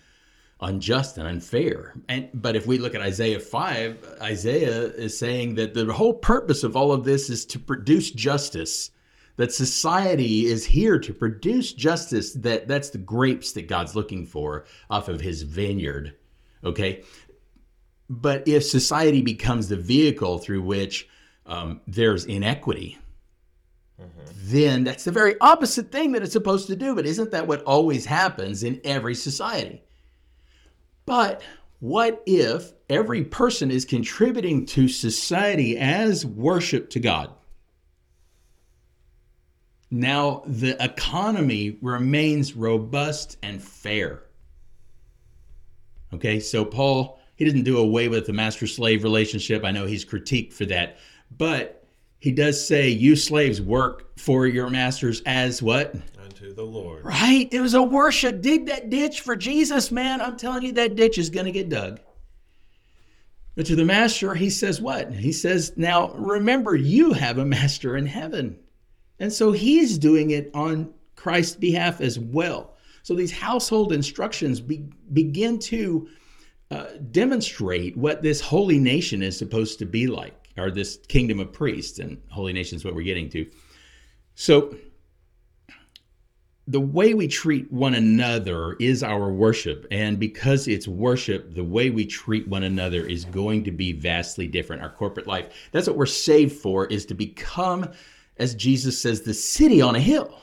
[0.62, 1.93] unjust and unfair.
[2.08, 6.63] And but if we look at Isaiah 5, Isaiah is saying that the whole purpose
[6.63, 8.91] of all of this is to produce justice.
[9.38, 12.34] That society is here to produce justice.
[12.34, 16.15] That that's the grapes that God's looking for off of his vineyard.
[16.63, 17.04] Okay?
[18.10, 21.08] But if society becomes the vehicle through which
[21.45, 22.98] um, there's inequity,
[24.36, 26.95] then that's the very opposite thing that it's supposed to do.
[26.95, 29.84] But isn't that what always happens in every society?
[31.10, 31.41] But
[31.80, 37.32] what if every person is contributing to society as worship to God?
[39.89, 44.22] Now the economy remains robust and fair.
[46.13, 49.65] Okay, so Paul, he doesn't do away with the master slave relationship.
[49.65, 51.00] I know he's critiqued for that,
[51.36, 51.88] but
[52.19, 55.95] he does say, You slaves work for your masters as what?
[56.29, 57.03] Unto the Lord.
[57.03, 57.49] Right?
[57.51, 58.41] It was a worship.
[58.41, 60.21] Dig that ditch for Jesus, man.
[60.21, 61.99] I'm telling you, that ditch is going to get dug.
[63.55, 65.11] But to the master, he says what?
[65.11, 68.59] He says, Now remember, you have a master in heaven.
[69.17, 72.75] And so he's doing it on Christ's behalf as well.
[73.01, 76.09] So these household instructions be, begin to
[76.69, 81.51] uh, demonstrate what this holy nation is supposed to be like, or this kingdom of
[81.51, 83.49] priests, and holy nation is what we're getting to.
[84.35, 84.75] So
[86.69, 89.88] the way we treat one another is our worship.
[89.89, 94.47] And because it's worship, the way we treat one another is going to be vastly
[94.47, 94.84] different.
[94.84, 97.89] Our corporate life, that's what we're saved for, is to become,
[98.38, 100.39] as Jesus says, the city on a hill.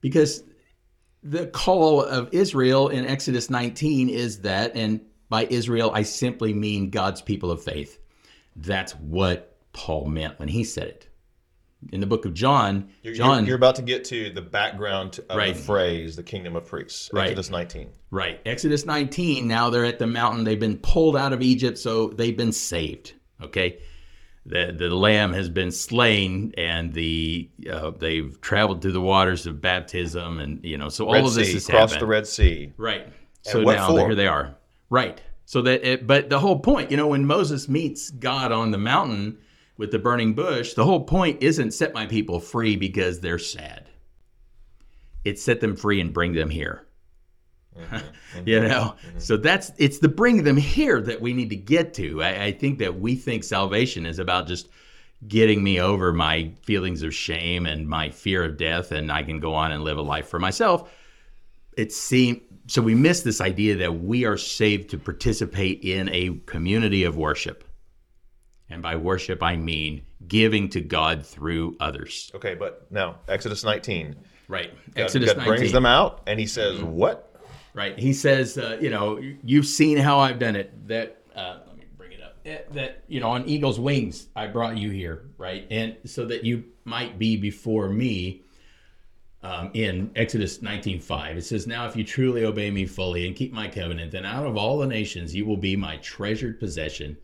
[0.00, 0.42] Because
[1.22, 6.88] the call of Israel in Exodus 19 is that, and by Israel, I simply mean
[6.88, 7.98] God's people of faith.
[8.56, 11.11] That's what Paul meant when he said it
[11.90, 15.36] in the book of John, You're, John, you're, about to get to the background of
[15.36, 15.54] Right.
[15.54, 17.10] the phrase, the kingdom of priests.
[17.12, 17.24] Right.
[17.30, 17.88] Exodus 19.
[18.10, 18.40] right?
[18.46, 19.48] Exodus 19.
[19.48, 20.44] Now they're at the mountain.
[20.44, 23.14] They've been pulled out of Egypt, so they've been saved.
[23.42, 23.78] Okay,
[24.46, 29.60] the the lamb has been slain, and the uh, they've traveled through the waters of
[29.60, 32.02] baptism, and you know, so all Red of this sea, has crossed happened.
[32.02, 32.72] the Red Sea.
[32.76, 33.08] Right.
[33.42, 34.54] So what now here they are.
[34.90, 35.20] Right.
[35.44, 38.78] So that, it, but the whole point, you know, when Moses meets God on the
[38.78, 39.38] mountain
[39.82, 43.90] with the burning bush, the whole point isn't set my people free because they're sad.
[45.24, 46.86] It's set them free and bring them here.
[47.76, 47.96] Mm-hmm.
[48.32, 48.48] Mm-hmm.
[48.48, 49.18] you know, mm-hmm.
[49.18, 52.22] so that's it's the bring them here that we need to get to.
[52.22, 54.68] I, I think that we think salvation is about just
[55.28, 59.38] getting me over my feelings of shame and my fear of death, and I can
[59.38, 60.90] go on and live a life for myself
[61.76, 66.38] it seems so we miss this idea that we are saved to participate in a
[66.46, 67.64] community of worship
[68.72, 74.16] and by worship i mean giving to god through others Okay, but now, Exodus 19.
[74.48, 76.92] right God- exodus God 19 brings them out, and he says, Mm-hmm.
[76.92, 77.28] What?
[77.74, 81.76] right he says uh, you know you've seen how i've done it that uh, let
[81.78, 82.36] me bring it up
[82.74, 86.64] that you know on eagle's wings i brought you here right and so that you
[86.84, 88.42] might be before me
[89.44, 91.36] um, in Exodus 19:5.
[91.36, 94.46] It says, "Now if you truly obey me fully and keep my covenant, then out
[94.46, 97.16] of all the nations you will be my treasured possession.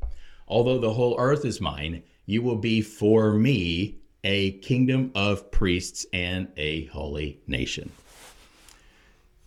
[0.48, 6.06] Although the whole earth is mine, you will be for me a kingdom of priests
[6.12, 7.90] and a holy nation."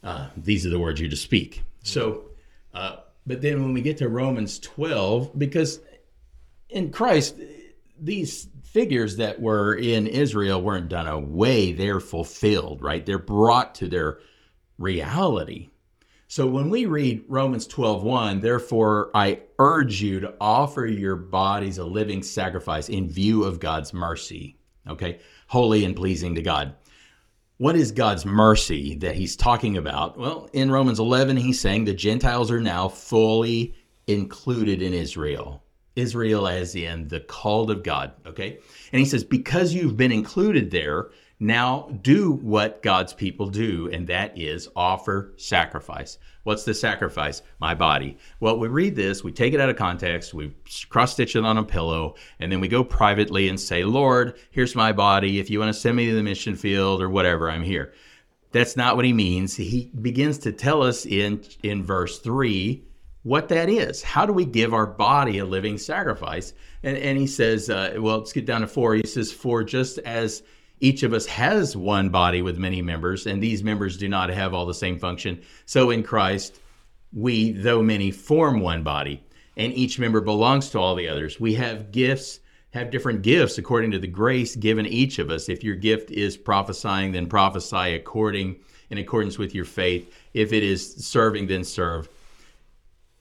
[0.03, 1.63] Uh, these are the words you're to speak.
[1.83, 2.23] So,
[2.73, 5.79] uh, but then when we get to Romans 12, because
[6.69, 7.35] in Christ,
[7.99, 13.05] these figures that were in Israel weren't done away, they're fulfilled, right?
[13.05, 14.19] They're brought to their
[14.77, 15.69] reality.
[16.31, 21.83] So when we read Romans 12:1, therefore I urge you to offer your bodies a
[21.83, 24.55] living sacrifice in view of God's mercy,
[24.87, 25.19] okay?
[25.47, 26.73] Holy and pleasing to God.
[27.57, 30.17] What is God's mercy that he's talking about?
[30.17, 33.75] Well, in Romans 11, he's saying the Gentiles are now fully
[34.07, 35.61] included in Israel.
[35.97, 38.57] Israel, as in the called of God, okay?
[38.93, 41.09] And he says, because you've been included there,
[41.41, 46.19] now do what God's people do, and that is offer sacrifice.
[46.43, 47.41] What's the sacrifice?
[47.59, 48.19] My body.
[48.39, 50.53] Well, we read this, we take it out of context, we
[50.89, 54.75] cross stitch it on a pillow, and then we go privately and say, Lord, here's
[54.75, 55.39] my body.
[55.39, 57.91] If you want to send me to the mission field or whatever, I'm here.
[58.51, 59.55] That's not what he means.
[59.55, 62.83] He begins to tell us in, in verse 3
[63.23, 64.03] what that is.
[64.03, 66.53] How do we give our body a living sacrifice?
[66.83, 68.95] And, and he says, uh, well, let's get down to 4.
[68.95, 70.43] He says, For just as
[70.81, 74.53] each of us has one body with many members, and these members do not have
[74.53, 75.41] all the same function.
[75.65, 76.59] So in Christ,
[77.13, 79.23] we, though many, form one body,
[79.57, 81.39] and each member belongs to all the others.
[81.39, 82.39] We have gifts,
[82.73, 85.49] have different gifts according to the grace given each of us.
[85.49, 88.57] If your gift is prophesying, then prophesy according
[88.89, 90.13] in accordance with your faith.
[90.33, 92.09] If it is serving, then serve.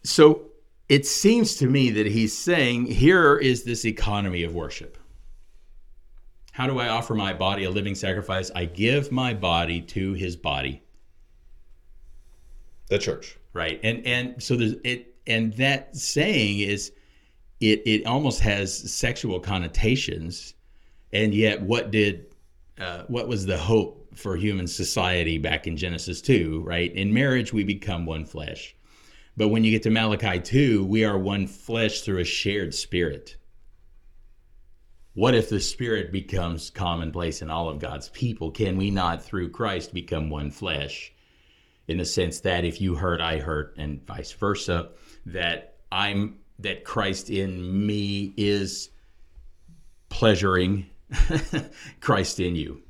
[0.03, 0.47] So
[0.89, 4.97] it seems to me that he's saying here is this economy of worship.
[6.53, 8.51] How do I offer my body a living sacrifice?
[8.55, 10.83] I give my body to his body,
[12.89, 13.39] The church.
[13.53, 13.79] right?
[13.83, 16.93] And and so there's it and that saying is
[17.61, 20.55] it it almost has sexual connotations
[21.13, 22.27] and yet what did
[22.79, 26.93] uh, what was the hope for human society back in Genesis 2, right?
[26.95, 28.75] In marriage we become one flesh.
[29.37, 33.37] But when you get to Malachi 2, we are one flesh through a shared spirit.
[35.21, 38.51] What if the spirit becomes commonplace in all of God's people?
[38.51, 41.13] Can we not, through Christ, become one flesh?
[41.89, 44.89] In the sense that if you hurt, I hurt, and vice versa,
[45.27, 48.89] that I'm that Christ in me is
[50.09, 50.87] pleasuring
[52.01, 52.81] Christ in you,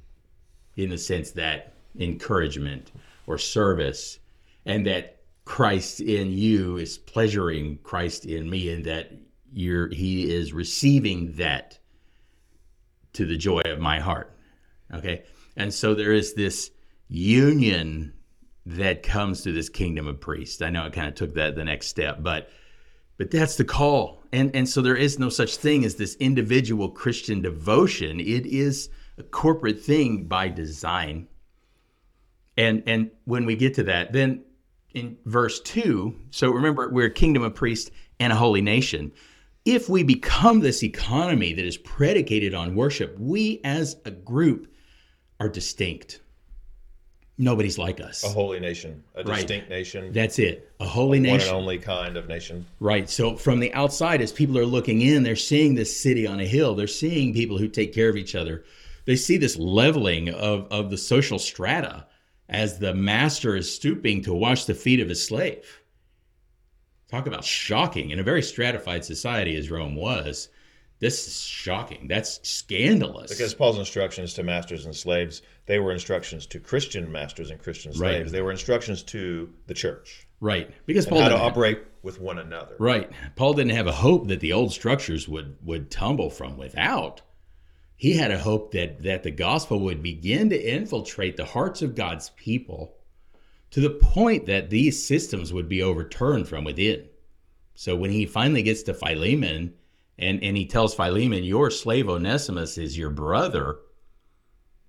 [0.76, 2.92] in the sense that encouragement
[3.26, 4.20] or service,
[4.64, 9.10] and that Christ in you is pleasuring Christ in me, and that
[9.52, 11.79] you're he is receiving that
[13.14, 14.34] to the joy of my heart.
[14.92, 15.24] Okay.
[15.56, 16.70] And so there is this
[17.08, 18.12] union
[18.66, 20.62] that comes to this kingdom of priests.
[20.62, 22.50] I know it kind of took that the next step, but
[23.16, 24.22] but that's the call.
[24.32, 28.20] And and so there is no such thing as this individual Christian devotion.
[28.20, 28.88] It is
[29.18, 31.28] a corporate thing by design.
[32.56, 34.44] And and when we get to that, then
[34.94, 39.12] in verse 2, so remember we're a kingdom of priests and a holy nation.
[39.64, 44.72] If we become this economy that is predicated on worship, we as a group
[45.38, 46.20] are distinct.
[47.36, 48.22] Nobody's like us.
[48.22, 49.36] A holy nation, a Right.
[49.36, 50.70] distinct nation, That's it.
[50.78, 51.48] A holy nation.
[51.48, 52.66] One and only kind of nation.
[52.80, 53.08] Right.
[53.08, 56.44] So from the outside, as people are looking in, they're seeing this city on a
[56.44, 56.74] hill.
[56.74, 58.64] They're seeing people who take care of each other.
[59.06, 62.06] They see this leveling of, of the social strata
[62.50, 65.79] as the master is stooping to wash the feet of his slave.
[67.10, 68.10] Talk about shocking.
[68.10, 70.48] In a very stratified society as Rome was,
[71.00, 72.06] this is shocking.
[72.06, 73.30] That's scandalous.
[73.30, 77.90] Because Paul's instructions to masters and slaves, they were instructions to Christian masters and Christian
[77.92, 78.16] Right.
[78.16, 78.32] slaves.
[78.32, 80.70] They were instructions to the church right.
[80.86, 82.76] Because Paul how to operate with one another.
[82.78, 83.10] Right.
[83.34, 87.22] Paul didn't have a hope that the old structures would would tumble from without.
[87.96, 91.94] He had a hope that that the gospel would begin to infiltrate the hearts of
[91.94, 92.94] God's people
[93.70, 97.06] to the point that these systems would be overturned from within.
[97.74, 99.74] So when he finally gets to Philemon
[100.18, 103.78] and, and he tells Philemon, Your slave Onesimus is your brother,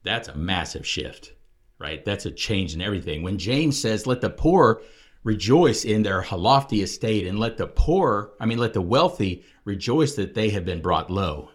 [0.04, 1.34] that's a massive shift,
[1.80, 2.04] right?
[2.04, 3.24] That's a change in everything.
[3.24, 4.82] When James says, Let the poor
[5.24, 10.16] rejoice in their lofty estate, and let the poor, I mean, let the wealthy rejoice
[10.16, 11.52] that they have been brought low.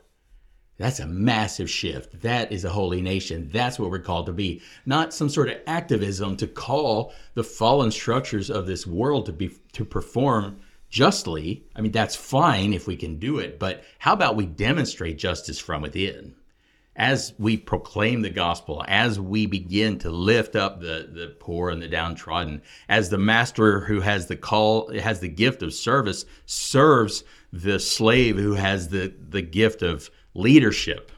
[0.79, 2.21] That's a massive shift.
[2.21, 3.49] That is a holy nation.
[3.51, 4.61] That's what we're called to be.
[4.85, 9.57] Not some sort of activism to call the fallen structures of this world to be
[9.73, 10.59] to perform
[10.91, 11.65] justly.
[11.75, 15.59] I mean, that's fine if we can do it, but how about we demonstrate justice
[15.59, 16.35] from within?
[16.95, 21.83] As we proclaim the gospel, as we begin to lift up the, the poor and
[21.83, 27.25] the downtrodden, as the master who has the call, has the gift of service, serves
[27.53, 31.11] the slave who has the, the gift of leadership.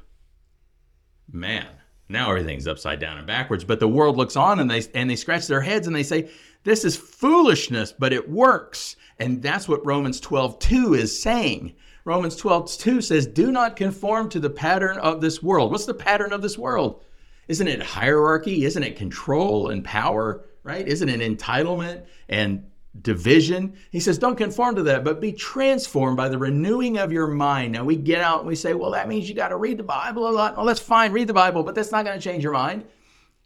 [1.31, 1.69] Man,
[2.09, 3.64] now everything's upside down and backwards.
[3.64, 6.31] But the world looks on and they and they scratch their heads and they say,
[6.64, 8.97] This is foolishness, but it works.
[9.19, 11.75] And that's what Romans 12 2 is saying.
[12.05, 15.71] Romans 12 2 says, Do not conform to the pattern of this world.
[15.71, 17.05] What's the pattern of this world?
[17.49, 18.64] Isn't it hierarchy?
[18.64, 20.45] Isn't it control and power?
[20.62, 20.87] Right?
[20.87, 22.68] Isn't it entitlement and
[23.01, 23.76] division?
[23.91, 27.72] He says, don't conform to that, but be transformed by the renewing of your mind.
[27.72, 29.84] Now we get out and we say, well, that means you got to read the
[29.84, 30.57] Bible a lot.
[30.57, 32.84] Well, that's fine, read the Bible, but that's not going to change your mind.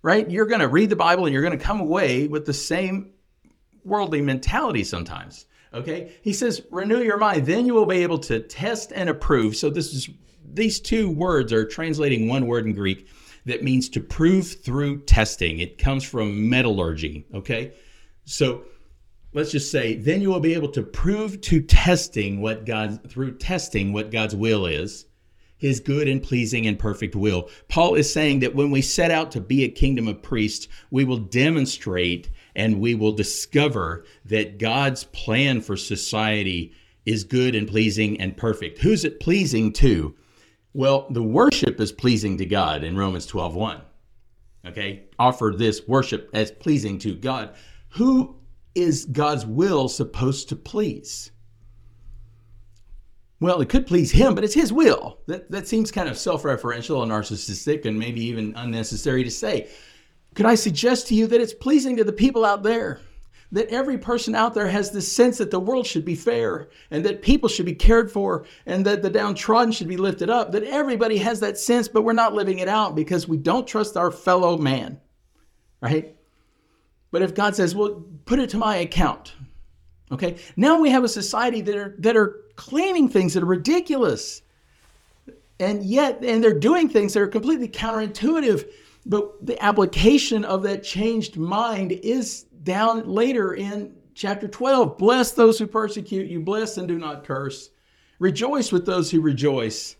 [0.03, 0.29] Right?
[0.29, 3.13] You're going to read the Bible and you're going to come away with the same
[3.85, 5.47] worldly mentality sometimes.
[5.73, 6.13] Okay?
[6.23, 7.47] He says, renew your mind.
[7.47, 9.57] Then you will be able to test and approve.
[9.57, 10.11] So this is
[10.45, 13.09] these two words are translating one word in Greek
[13.47, 15.61] that means to prove through testing.
[15.61, 17.27] It comes from metallurgy.
[17.35, 17.73] Okay?
[18.25, 18.65] So
[19.33, 23.39] let's just say, then you will be able to prove to testing what God through
[23.39, 25.07] testing what God's will is,
[25.57, 27.49] his good and pleasing and perfect will.
[27.69, 31.05] Paul is saying that when we set out to be a kingdom of priests, we
[31.05, 36.73] will demonstrate and we will discover that God's plan for society
[37.07, 38.79] is good and pleasing and perfect.
[38.79, 40.15] Who's it pleasing to?
[40.75, 43.81] Well, the worship is pleasing to God in Romans 12:1.
[44.67, 45.05] Okay?
[45.19, 47.55] Offer this worship as pleasing to God.
[47.91, 48.37] Who
[48.75, 51.33] is God's will supposed to please?
[53.43, 55.19] Well, it could please him, but it's his will.
[55.27, 59.69] That, that seems kind of self referential and narcissistic and maybe even unnecessary to say.
[60.35, 63.01] Could I suggest to you that it's pleasing to the people out there?
[63.51, 67.05] That every person out there has this sense that the world should be fair and
[67.05, 70.53] that people should be cared for and that the downtrodden should be lifted up.
[70.53, 73.97] That everybody has that sense, but we're not living it out because we don't trust
[73.97, 75.01] our fellow man,
[75.81, 76.17] right?
[77.13, 79.35] But if God says, well, put it to my account,
[80.11, 80.39] okay?
[80.57, 84.43] Now we have a society that are, that are claiming things that are ridiculous.
[85.61, 88.69] And yet, and they're doing things that are completely counterintuitive.
[89.05, 94.97] But the application of that changed mind is down later in chapter 12.
[94.97, 97.71] Bless those who persecute you, bless and do not curse.
[98.19, 99.97] Rejoice with those who rejoice.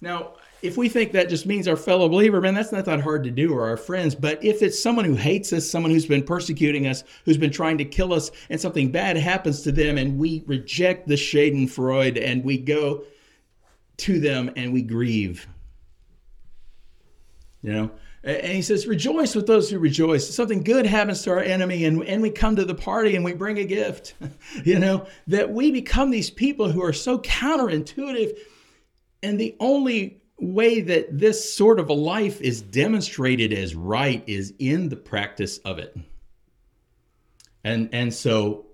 [0.00, 3.24] Now, if we think that just means our fellow believer, man, that's not that hard
[3.24, 4.14] to do or our friends.
[4.14, 7.78] But if it's someone who hates us, someone who's been persecuting us, who's been trying
[7.78, 12.44] to kill us, and something bad happens to them, and we reject the Schadenfreude and
[12.44, 13.04] we go
[13.98, 15.46] to them and we grieve.
[17.62, 17.90] You know,
[18.22, 20.34] and he says, Rejoice with those who rejoice.
[20.34, 23.32] Something good happens to our enemy, and, and we come to the party and we
[23.32, 24.14] bring a gift.
[24.64, 28.36] you know, that we become these people who are so counterintuitive.
[29.22, 34.54] And the only way that this sort of a life is demonstrated as right is
[34.58, 35.96] in the practice of it.
[37.64, 38.66] And, and so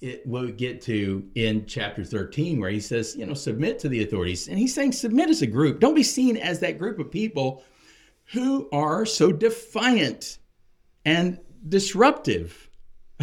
[0.00, 4.02] it, we'll get to in chapter 13 where he says, you know, submit to the
[4.02, 4.48] authorities.
[4.48, 5.80] And he's saying submit as a group.
[5.80, 7.62] Don't be seen as that group of people
[8.32, 10.38] who are so defiant
[11.04, 11.38] and
[11.68, 12.68] disruptive.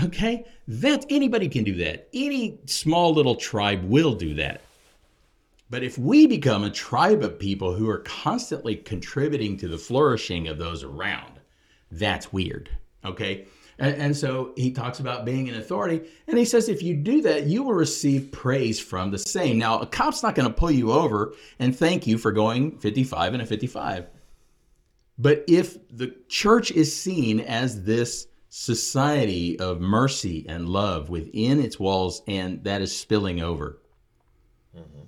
[0.01, 0.45] Okay?
[0.65, 2.07] That anybody can do that.
[2.13, 4.61] Any small little tribe will do that.
[5.69, 10.47] But if we become a tribe of people who are constantly contributing to the flourishing
[10.47, 11.39] of those around,
[11.91, 12.69] that's weird.
[13.05, 13.45] Okay?
[13.77, 16.09] And, and, so he talks about being an authority.
[16.27, 19.57] And he says, if you do that, you will receive praise from the same.
[19.57, 23.33] Now, a cop's not going to pull you over and thank you for going 55
[23.33, 24.07] and a 55.
[25.17, 31.79] But if the church is seen as this society of mercy and love within its
[31.79, 33.79] walls, and that is spilling over,
[34.75, 35.01] mm-hmm.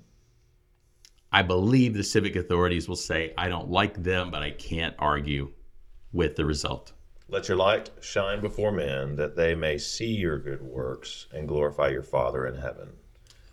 [1.31, 5.51] I believe the civic authorities will say, I don't like them, but I can't argue
[6.11, 6.91] with the result.
[7.29, 11.87] Let your light shine before men that they may see your good works and glorify
[11.87, 12.89] your Father in heaven.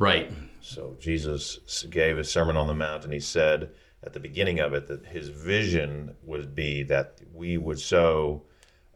[0.00, 0.32] Right.
[0.60, 3.70] So Jesus gave a Sermon on the Mount and he said,
[4.04, 8.42] at the beginning of it that his vision would be that we would so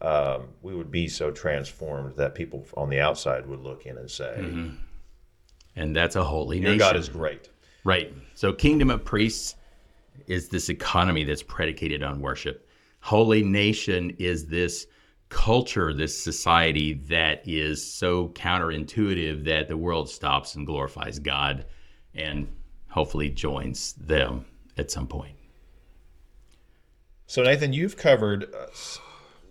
[0.00, 4.10] um, we would be so transformed that people on the outside would look in and
[4.10, 4.74] say, mm-hmm.
[5.76, 7.48] "And that's a holy Your nation." God is great,
[7.84, 8.12] right?
[8.34, 9.56] So, kingdom of priests
[10.26, 12.68] is this economy that's predicated on worship.
[13.00, 14.86] Holy nation is this
[15.28, 21.64] culture, this society that is so counterintuitive that the world stops and glorifies God,
[22.14, 22.46] and
[22.88, 24.44] hopefully joins them
[24.76, 25.36] at some point.
[27.26, 28.66] So, Nathan, you've covered uh,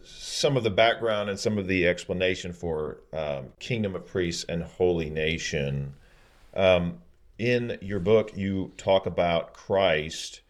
[0.03, 4.63] some of the background and some of the explanation for um, Kingdom of Priests and
[4.63, 5.93] Holy Nation.
[6.53, 6.99] Um,
[7.41, 10.41] in your book, you talk about Christ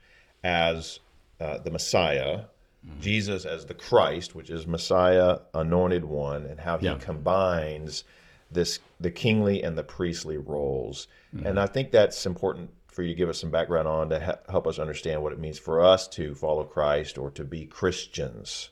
[0.43, 0.99] as
[1.39, 2.41] uh, the Messiah,
[2.85, 2.99] mm-hmm.
[2.99, 6.97] Jesus as the Christ, which is Messiah, anointed one, and how he yeah.
[6.99, 8.03] combines
[8.51, 11.07] this the kingly and the priestly roles.
[11.33, 11.47] Mm-hmm.
[11.47, 14.39] And I think that's important for you to give us some background on to ha-
[14.49, 18.69] help us understand what it means for us to follow Christ or to be Christians.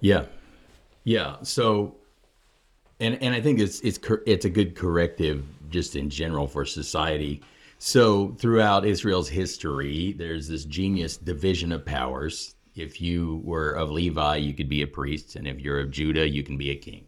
[0.00, 0.24] Yeah,
[1.04, 1.36] yeah.
[1.42, 1.94] So,
[2.98, 5.44] and and I think it's it's it's a good corrective
[5.74, 7.42] just in general for society.
[7.78, 12.54] So throughout Israel's history, there's this genius division of powers.
[12.76, 16.28] If you were of Levi, you could be a priest, and if you're of Judah,
[16.28, 17.06] you can be a king.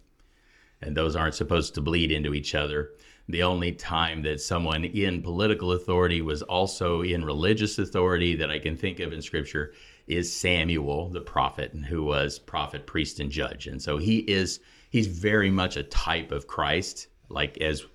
[0.83, 2.91] And those aren't supposed to bleed into each other.
[3.29, 8.59] The only time that someone in political authority was also in religious authority that I
[8.59, 9.75] can think of in scripture
[10.09, 13.69] is Samuel, the prophet, who was prophet, priest, and judge.
[13.69, 14.59] And so he is
[14.91, 17.87] he's very much a type of Christ, like as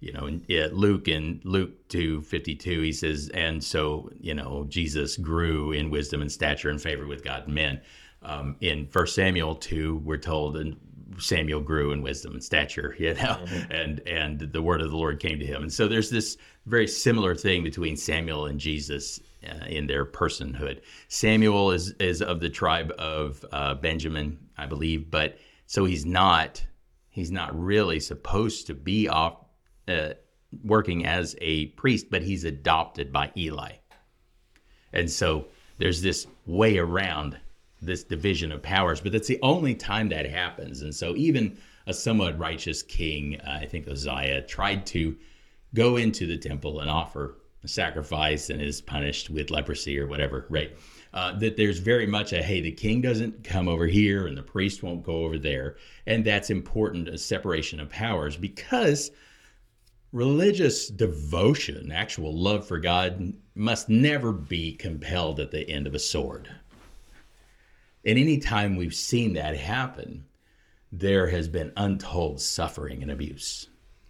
[0.00, 4.66] you know, in Luke in Luke two fifty two, he says, and so you know
[4.68, 7.80] Jesus grew in wisdom and stature and favor with God and men.
[8.22, 10.76] Um, in First Samuel two, we're told, and
[11.18, 13.72] Samuel grew in wisdom and stature, you know, mm-hmm.
[13.72, 15.62] and and the word of the Lord came to him.
[15.62, 16.36] And so there's this
[16.66, 20.80] very similar thing between Samuel and Jesus uh, in their personhood.
[21.08, 26.64] Samuel is is of the tribe of uh, Benjamin, I believe, but so he's not
[27.10, 29.44] he's not really supposed to be off
[29.88, 30.14] uh,
[30.62, 33.72] working as a priest, but he's adopted by Eli,
[34.92, 35.46] and so
[35.78, 37.38] there's this way around
[37.80, 40.82] this division of powers, but that's the only time that happens.
[40.82, 45.16] And so, even a somewhat righteous king, uh, I think Uzziah, tried to
[45.74, 50.46] go into the temple and offer a sacrifice and is punished with leprosy or whatever,
[50.48, 50.76] right?
[51.14, 54.42] Uh, that there's very much a hey, the king doesn't come over here and the
[54.42, 55.76] priest won't go over there.
[56.06, 59.10] And that's important, a separation of powers, because
[60.12, 65.98] religious devotion, actual love for God, must never be compelled at the end of a
[65.98, 66.48] sword.
[68.04, 70.24] And any time we've seen that happen,
[70.90, 73.68] there has been untold suffering and abuse.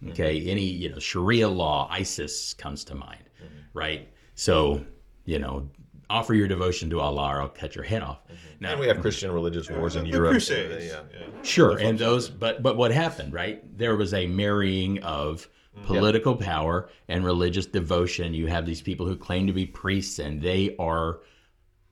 [0.09, 0.49] Okay, mm-hmm.
[0.49, 3.57] any you know Sharia law, ISIS comes to mind, mm-hmm.
[3.73, 4.07] right?
[4.35, 4.85] So
[5.25, 5.69] you know,
[6.09, 8.23] offer your devotion to Allah, or I'll cut your head off.
[8.23, 8.35] Mm-hmm.
[8.61, 10.31] Now and we have Christian religious wars in Europe.
[10.31, 10.85] Crusades.
[10.85, 11.41] Yeah, yeah.
[11.43, 13.61] Sure, and those, but but what happened, right?
[13.77, 15.47] There was a marrying of.
[15.83, 16.41] Political yep.
[16.41, 18.33] power and religious devotion.
[18.33, 21.19] You have these people who claim to be priests, and they are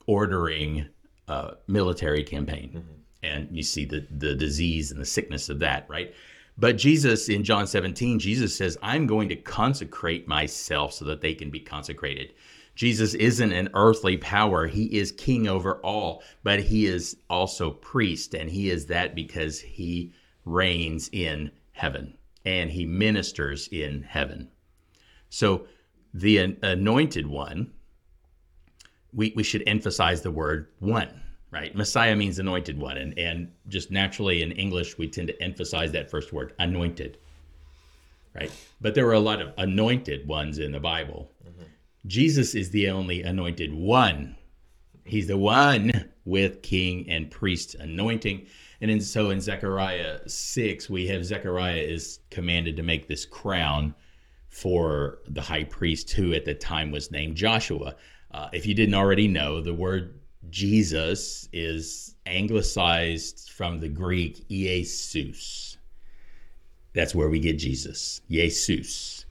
[0.06, 0.88] ordering
[1.28, 2.70] a military campaign.
[2.70, 2.94] Mm-hmm.
[3.24, 6.14] And you see the, the disease and the sickness of that, right?
[6.58, 11.34] But Jesus in John 17, Jesus says, I'm going to consecrate myself so that they
[11.34, 12.34] can be consecrated.
[12.76, 14.68] Jesus isn't an earthly power.
[14.68, 19.60] He is king over all, but he is also priest, and he is that because
[19.60, 20.14] he
[20.46, 22.18] reigns in heaven
[22.48, 24.48] and he ministers in heaven.
[25.30, 25.68] So
[26.14, 27.74] the anointed one,
[29.14, 31.22] we, we should emphasize the word one,
[31.52, 31.76] right?
[31.76, 32.96] Messiah means anointed one.
[32.96, 37.18] And, and just naturally in English, we tend to emphasize that first word, anointed,
[38.34, 38.52] right?
[38.80, 41.30] But there were a lot of anointed ones in the Bible.
[41.46, 41.64] Mm-hmm.
[42.06, 44.38] Jesus is the only anointed one.
[45.04, 48.48] He's the one with king and priest anointing.
[48.82, 53.96] And in, so in Zechariah 6, we have Zechariah is commanded to make this crown
[54.50, 57.96] for the high priest who at the time was named Joshua.
[58.32, 60.20] Uh, if you didn't already know, the word
[60.50, 65.78] Jesus is anglicized from the Greek Jesus.
[66.94, 69.26] That's where we get Jesus, Jesus.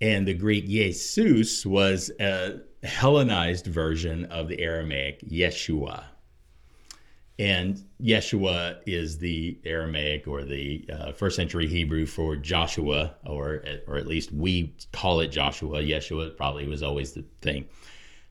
[0.00, 6.04] And the Greek Jesus was a Hellenized version of the Aramaic Yeshua.
[7.40, 13.96] And Yeshua is the Aramaic or the uh, first century Hebrew for Joshua, or, or
[13.96, 15.80] at least we call it Joshua.
[15.80, 17.64] Yeshua probably was always the thing.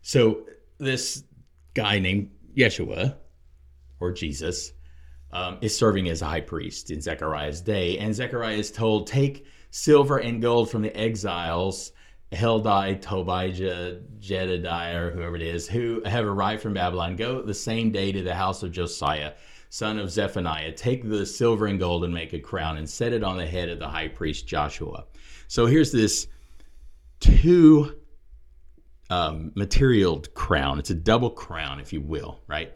[0.04, 0.46] So
[0.78, 1.24] this
[1.74, 3.16] guy named Yeshua,
[4.00, 4.74] or Jesus,
[5.32, 7.98] um, is serving as a high priest in Zechariah's day.
[7.98, 11.94] And Zechariah is told, Take silver and gold from the exiles,
[12.32, 17.16] Heldai, Tobijah, Jedediah, or whoever it is, who have arrived from Babylon.
[17.16, 19.34] Go the same day to the house of Josiah,
[19.70, 20.72] son of Zephaniah.
[20.72, 23.70] Take the silver and gold and make a crown and set it on the head
[23.70, 25.06] of the high priest Joshua.
[25.48, 26.28] So here's this
[27.20, 27.96] two
[29.10, 29.52] um,
[30.36, 30.80] crown.
[30.80, 32.74] It's a double crown, if you will, right?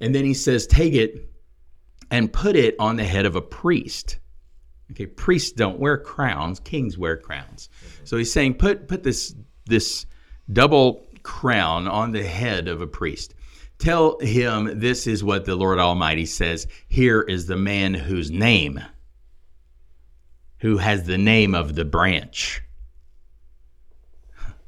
[0.00, 1.30] And then he says, Take it
[2.10, 4.18] and put it on the head of a priest.
[4.92, 7.68] Okay, priests don't wear crowns; kings wear crowns.
[7.68, 8.04] Mm-hmm.
[8.04, 9.34] So he's saying, put put this
[9.66, 10.06] this
[10.50, 13.34] double crown on the head of a priest.
[13.78, 16.66] Tell him this is what the Lord Almighty says.
[16.88, 18.80] Here is the man whose name,
[20.58, 22.62] who has the name of the branch.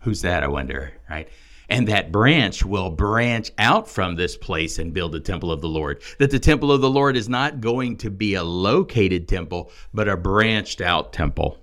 [0.01, 0.43] Who's that?
[0.43, 0.93] I wonder.
[1.09, 1.29] Right
[1.71, 5.69] and that branch will branch out from this place and build the temple of the
[5.69, 6.03] Lord.
[6.19, 10.09] That the temple of the Lord is not going to be a located temple, but
[10.09, 11.59] a branched out temple.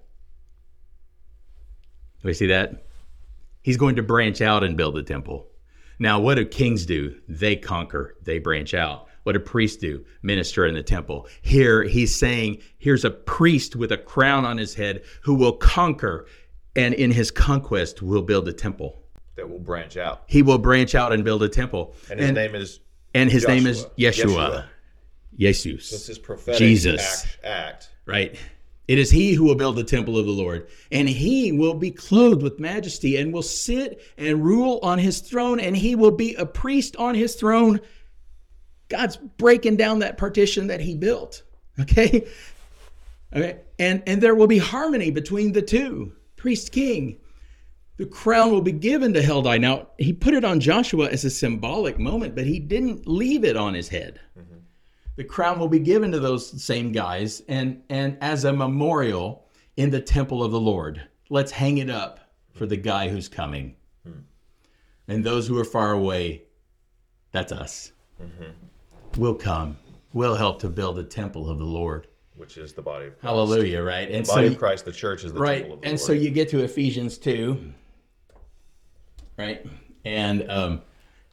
[2.22, 2.86] Do we see that?
[3.62, 5.48] He's going to branch out and build the temple.
[6.00, 7.16] Now, what do kings do?
[7.28, 9.08] They conquer, they branch out.
[9.24, 10.06] What do priests do?
[10.22, 11.28] Minister in the temple.
[11.42, 16.28] Here, he's saying, here's a priest with a crown on his head who will conquer,
[16.78, 19.04] and in his conquest will build a temple
[19.38, 20.24] that will branch out.
[20.28, 21.96] He will branch out and build a temple.
[22.10, 22.80] And his and, name is
[23.14, 23.56] and his Joshua.
[23.56, 24.66] name is Yeshua.
[25.40, 25.62] Yeshua.
[25.62, 25.92] Jesus.
[25.92, 27.24] This is prophetic Jesus.
[27.24, 27.90] Act, act.
[28.06, 28.38] Right.
[28.88, 31.92] It is he who will build the temple of the Lord, and he will be
[31.92, 36.36] clothed with majesty and will sit and rule on his throne, and he will be
[36.36, 37.82] a priest on his throne.
[38.88, 41.44] God's breaking down that partition that he built.
[41.80, 42.28] Okay?
[43.36, 43.60] Okay.
[43.78, 46.14] And and there will be harmony between the two.
[46.38, 47.20] Priest king
[47.98, 49.60] the crown will be given to Heldai.
[49.60, 53.58] Now, he put it on Joshua as a symbolic moment, but he didn't leave it
[53.58, 54.20] on his head.
[54.38, 54.58] Mm-hmm.
[55.16, 59.90] The crown will be given to those same guys and, and as a memorial in
[59.90, 61.02] the temple of the Lord.
[61.30, 62.20] Let's hang it up
[62.54, 63.76] for the guy who's coming.
[64.08, 64.20] Mm-hmm.
[65.08, 66.44] And those who are far away,
[67.32, 67.92] that's us.
[68.22, 68.52] Mm-hmm.
[69.20, 69.78] We'll come.
[70.14, 73.24] We'll help to build the temple of the Lord which is the body of Christ.
[73.24, 74.10] Hallelujah, right?
[74.10, 75.60] And the body so, of Christ, the church is the right.
[75.60, 76.08] temple of the and Lord.
[76.08, 77.74] so you get to Ephesians 2,
[79.38, 79.66] right?
[80.06, 80.82] And um,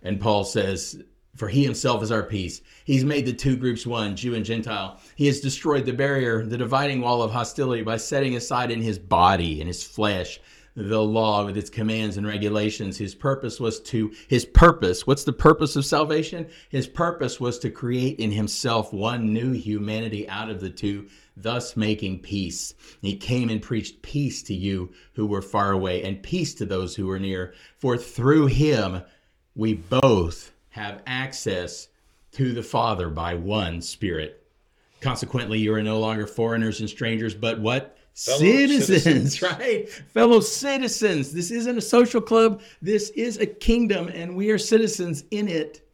[0.03, 1.03] and Paul says,
[1.35, 2.61] "For he himself is our peace.
[2.85, 5.01] He's made the two groups one, Jew and Gentile.
[5.17, 8.99] He has destroyed the barrier, the dividing wall of hostility, by setting aside in his
[8.99, 10.41] body, in his flesh."
[10.77, 15.33] the law with its commands and regulations his purpose was to his purpose what's the
[15.33, 20.61] purpose of salvation his purpose was to create in himself one new humanity out of
[20.61, 21.07] the two
[21.37, 22.75] thus making peace.
[23.03, 26.95] He came and preached peace to you who were far away and peace to those
[26.95, 27.55] who were near.
[27.79, 29.03] For through him
[29.55, 31.89] we both have access
[32.33, 34.45] to the Father by one Spirit.
[35.01, 37.97] Consequently, you are no longer foreigners and strangers, but what?
[38.15, 39.89] Citizens, citizens, right?
[39.89, 41.33] Fellow citizens.
[41.33, 42.63] This isn't a social club.
[42.81, 45.87] This is a kingdom, and we are citizens in it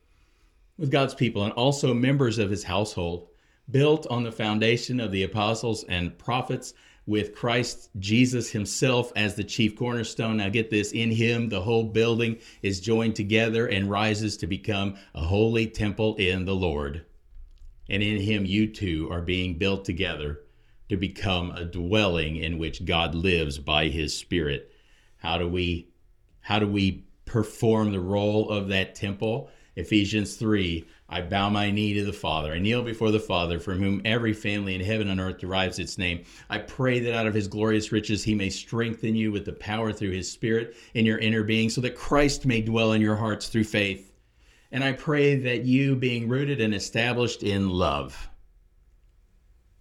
[0.79, 3.30] with God's people and also members of his household
[3.71, 6.75] built on the foundation of the apostles and prophets
[7.07, 10.37] with Christ Jesus himself as the chief cornerstone.
[10.37, 14.97] Now, get this in him, the whole building is joined together and rises to become
[15.15, 17.05] a holy temple in the Lord.
[17.89, 20.41] And in him, you two are being built together
[20.89, 24.71] to become a dwelling in which God lives by his Spirit.
[25.17, 25.89] How do we?
[26.43, 29.49] How do we perform the role of that temple.
[29.77, 32.53] Ephesians 3 I bow my knee to the Father.
[32.53, 35.99] I kneel before the Father, from whom every family in heaven and earth derives its
[35.99, 36.23] name.
[36.49, 39.93] I pray that out of his glorious riches he may strengthen you with the power
[39.93, 43.49] through his Spirit in your inner being, so that Christ may dwell in your hearts
[43.49, 44.13] through faith.
[44.71, 48.31] And I pray that you, being rooted and established in love,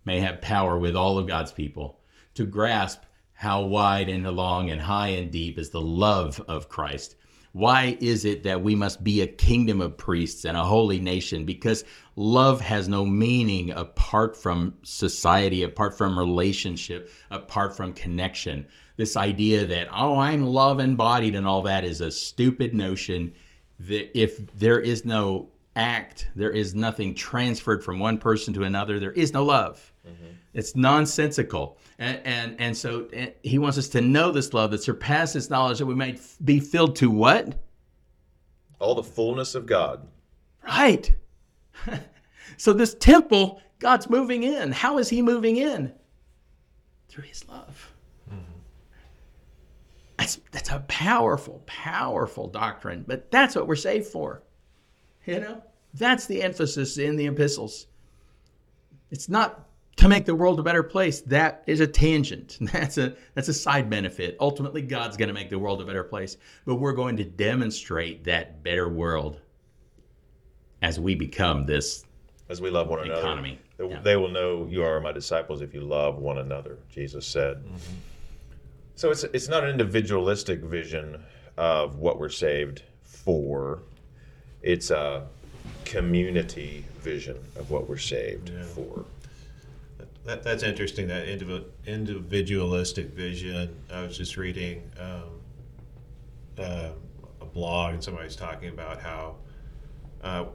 [0.06, 2.00] may have power with all of God's people
[2.34, 3.04] to grasp
[3.34, 7.16] how wide and long and high and deep is the love of Christ
[7.52, 11.46] why is it that we must be a kingdom of priests and a holy nation?
[11.46, 11.84] Because
[12.16, 18.68] love has no meaning apart from society, apart from relationship, apart from connection.
[18.98, 23.34] This idea that, oh, I'm love embodied and all that is a stupid notion.
[23.80, 29.00] That if there is no act, there is nothing transferred from one person to another,
[29.00, 29.92] there is no love.
[30.10, 30.34] Mm-hmm.
[30.54, 31.78] It's nonsensical.
[32.00, 35.80] And, and, and so and he wants us to know this love that surpasses knowledge
[35.80, 37.60] that we might be filled to what?
[38.80, 40.08] All the fullness of God.
[40.66, 41.14] Right.
[42.58, 44.72] so this temple, God's moving in.
[44.72, 45.94] How is he moving in?
[47.10, 47.92] Through his love.
[48.30, 48.40] Mm-hmm.
[50.18, 54.44] That's, that's a powerful, powerful doctrine, but that's what we're saved for.
[55.26, 57.88] You know, that's the emphasis in the epistles.
[59.12, 59.69] It's not
[60.00, 61.20] to make the world a better place.
[61.22, 62.58] That is a tangent.
[62.62, 64.38] That's a that's a side benefit.
[64.40, 68.24] Ultimately, God's going to make the world a better place, but we're going to demonstrate
[68.24, 69.42] that better world
[70.82, 72.06] as we become this
[72.48, 73.60] as we love one economy.
[73.78, 73.90] another.
[73.90, 74.02] They, yeah.
[74.02, 77.58] they will know you are my disciples if you love one another, Jesus said.
[77.58, 77.96] Mm-hmm.
[78.96, 81.22] So it's it's not an individualistic vision
[81.58, 83.84] of what we're saved for.
[84.62, 85.28] It's a
[85.84, 88.64] community vision of what we're saved yeah.
[88.64, 89.04] for
[90.26, 91.08] that, that's interesting.
[91.08, 91.28] That
[91.86, 93.76] individualistic vision.
[93.92, 95.40] I was just reading um,
[96.58, 96.90] uh,
[97.42, 99.36] a blog, and somebody's talking about how
[100.24, 100.46] uh,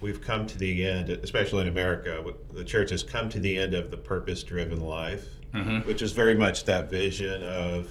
[0.00, 2.24] we've come to the end, especially in America.
[2.52, 5.86] The church has come to the end of the purpose-driven life, mm-hmm.
[5.88, 7.88] which is very much that vision of,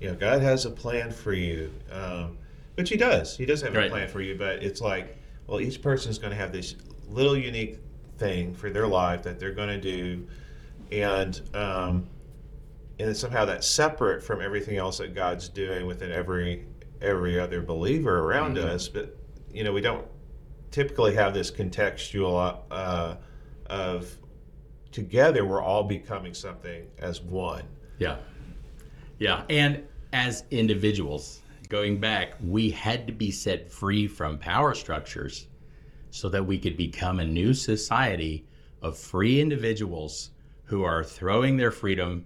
[0.00, 2.36] you know, God has a plan for you, um,
[2.74, 3.36] which He does.
[3.36, 3.86] He does have right.
[3.86, 5.16] a plan for you, but it's like,
[5.46, 6.76] well, each person is going to have this
[7.08, 7.78] little unique
[8.18, 10.26] thing for their life that they're going to do
[10.92, 12.06] and um,
[12.98, 16.66] and somehow that's separate from everything else that God's doing within every
[17.00, 18.68] every other believer around mm-hmm.
[18.68, 18.88] us.
[18.88, 19.16] But
[19.52, 20.06] you know, we don't
[20.70, 23.16] typically have this contextual uh,
[23.66, 24.16] of
[24.92, 27.64] together we're all becoming something as one.
[27.98, 28.16] Yeah,
[29.18, 35.48] yeah, and as individuals, going back, we had to be set free from power structures
[36.14, 38.46] so that we could become a new society
[38.82, 40.30] of free individuals
[40.62, 42.24] who are throwing their freedom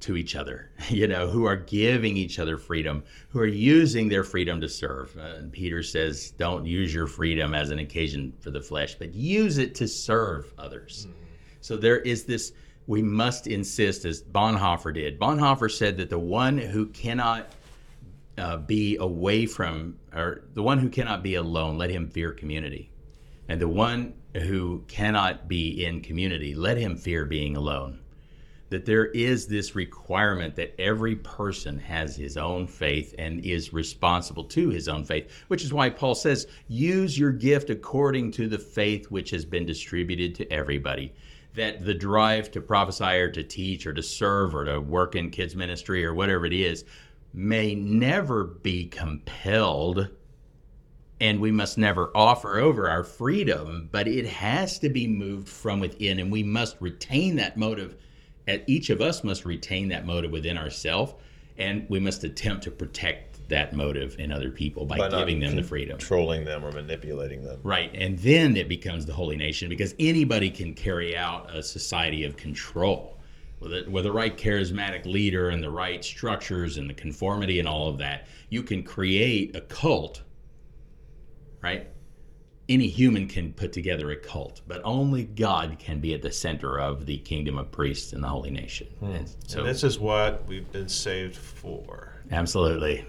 [0.00, 4.24] to each other, you know, who are giving each other freedom, who are using their
[4.24, 5.16] freedom to serve.
[5.16, 9.58] Uh, Peter says, don't use your freedom as an occasion for the flesh, but use
[9.58, 11.06] it to serve others.
[11.08, 11.20] Mm-hmm.
[11.60, 12.54] So there is this,
[12.88, 15.20] we must insist, as Bonhoeffer did.
[15.20, 17.52] Bonhoeffer said that the one who cannot
[18.36, 22.90] uh, be away from, or the one who cannot be alone, let him fear community.
[23.48, 28.00] And the one who cannot be in community, let him fear being alone.
[28.70, 34.42] That there is this requirement that every person has his own faith and is responsible
[34.44, 38.58] to his own faith, which is why Paul says, use your gift according to the
[38.58, 41.14] faith which has been distributed to everybody.
[41.54, 45.30] That the drive to prophesy or to teach or to serve or to work in
[45.30, 46.84] kids' ministry or whatever it is
[47.32, 50.08] may never be compelled
[51.20, 55.80] and we must never offer over our freedom, but it has to be moved from
[55.80, 57.96] within, and we must retain that motive.
[58.66, 61.14] Each of us must retain that motive within ourselves,
[61.58, 65.56] and we must attempt to protect that motive in other people by, by giving them
[65.56, 67.60] the freedom, controlling them or manipulating them.
[67.62, 72.24] Right, and then it becomes the holy nation because anybody can carry out a society
[72.24, 73.16] of control
[73.60, 77.68] with, it, with the right charismatic leader and the right structures and the conformity and
[77.68, 78.26] all of that.
[78.50, 80.22] You can create a cult
[81.62, 81.88] right?
[82.68, 86.80] Any human can put together a cult, but only God can be at the center
[86.80, 88.88] of the kingdom of priests and the holy nation.
[88.98, 89.12] Hmm.
[89.12, 92.12] And so and this is what we've been saved for.
[92.30, 93.04] Absolutely.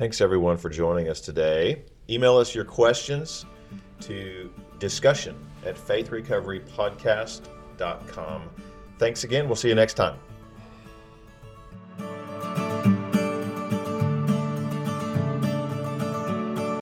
[0.00, 1.84] Thanks everyone for joining us today.
[2.08, 3.44] Email us your questions
[4.00, 5.36] to discussion
[5.66, 8.42] at faithrecoverypodcast.com.
[8.98, 9.46] Thanks again.
[9.46, 10.18] We'll see you next time.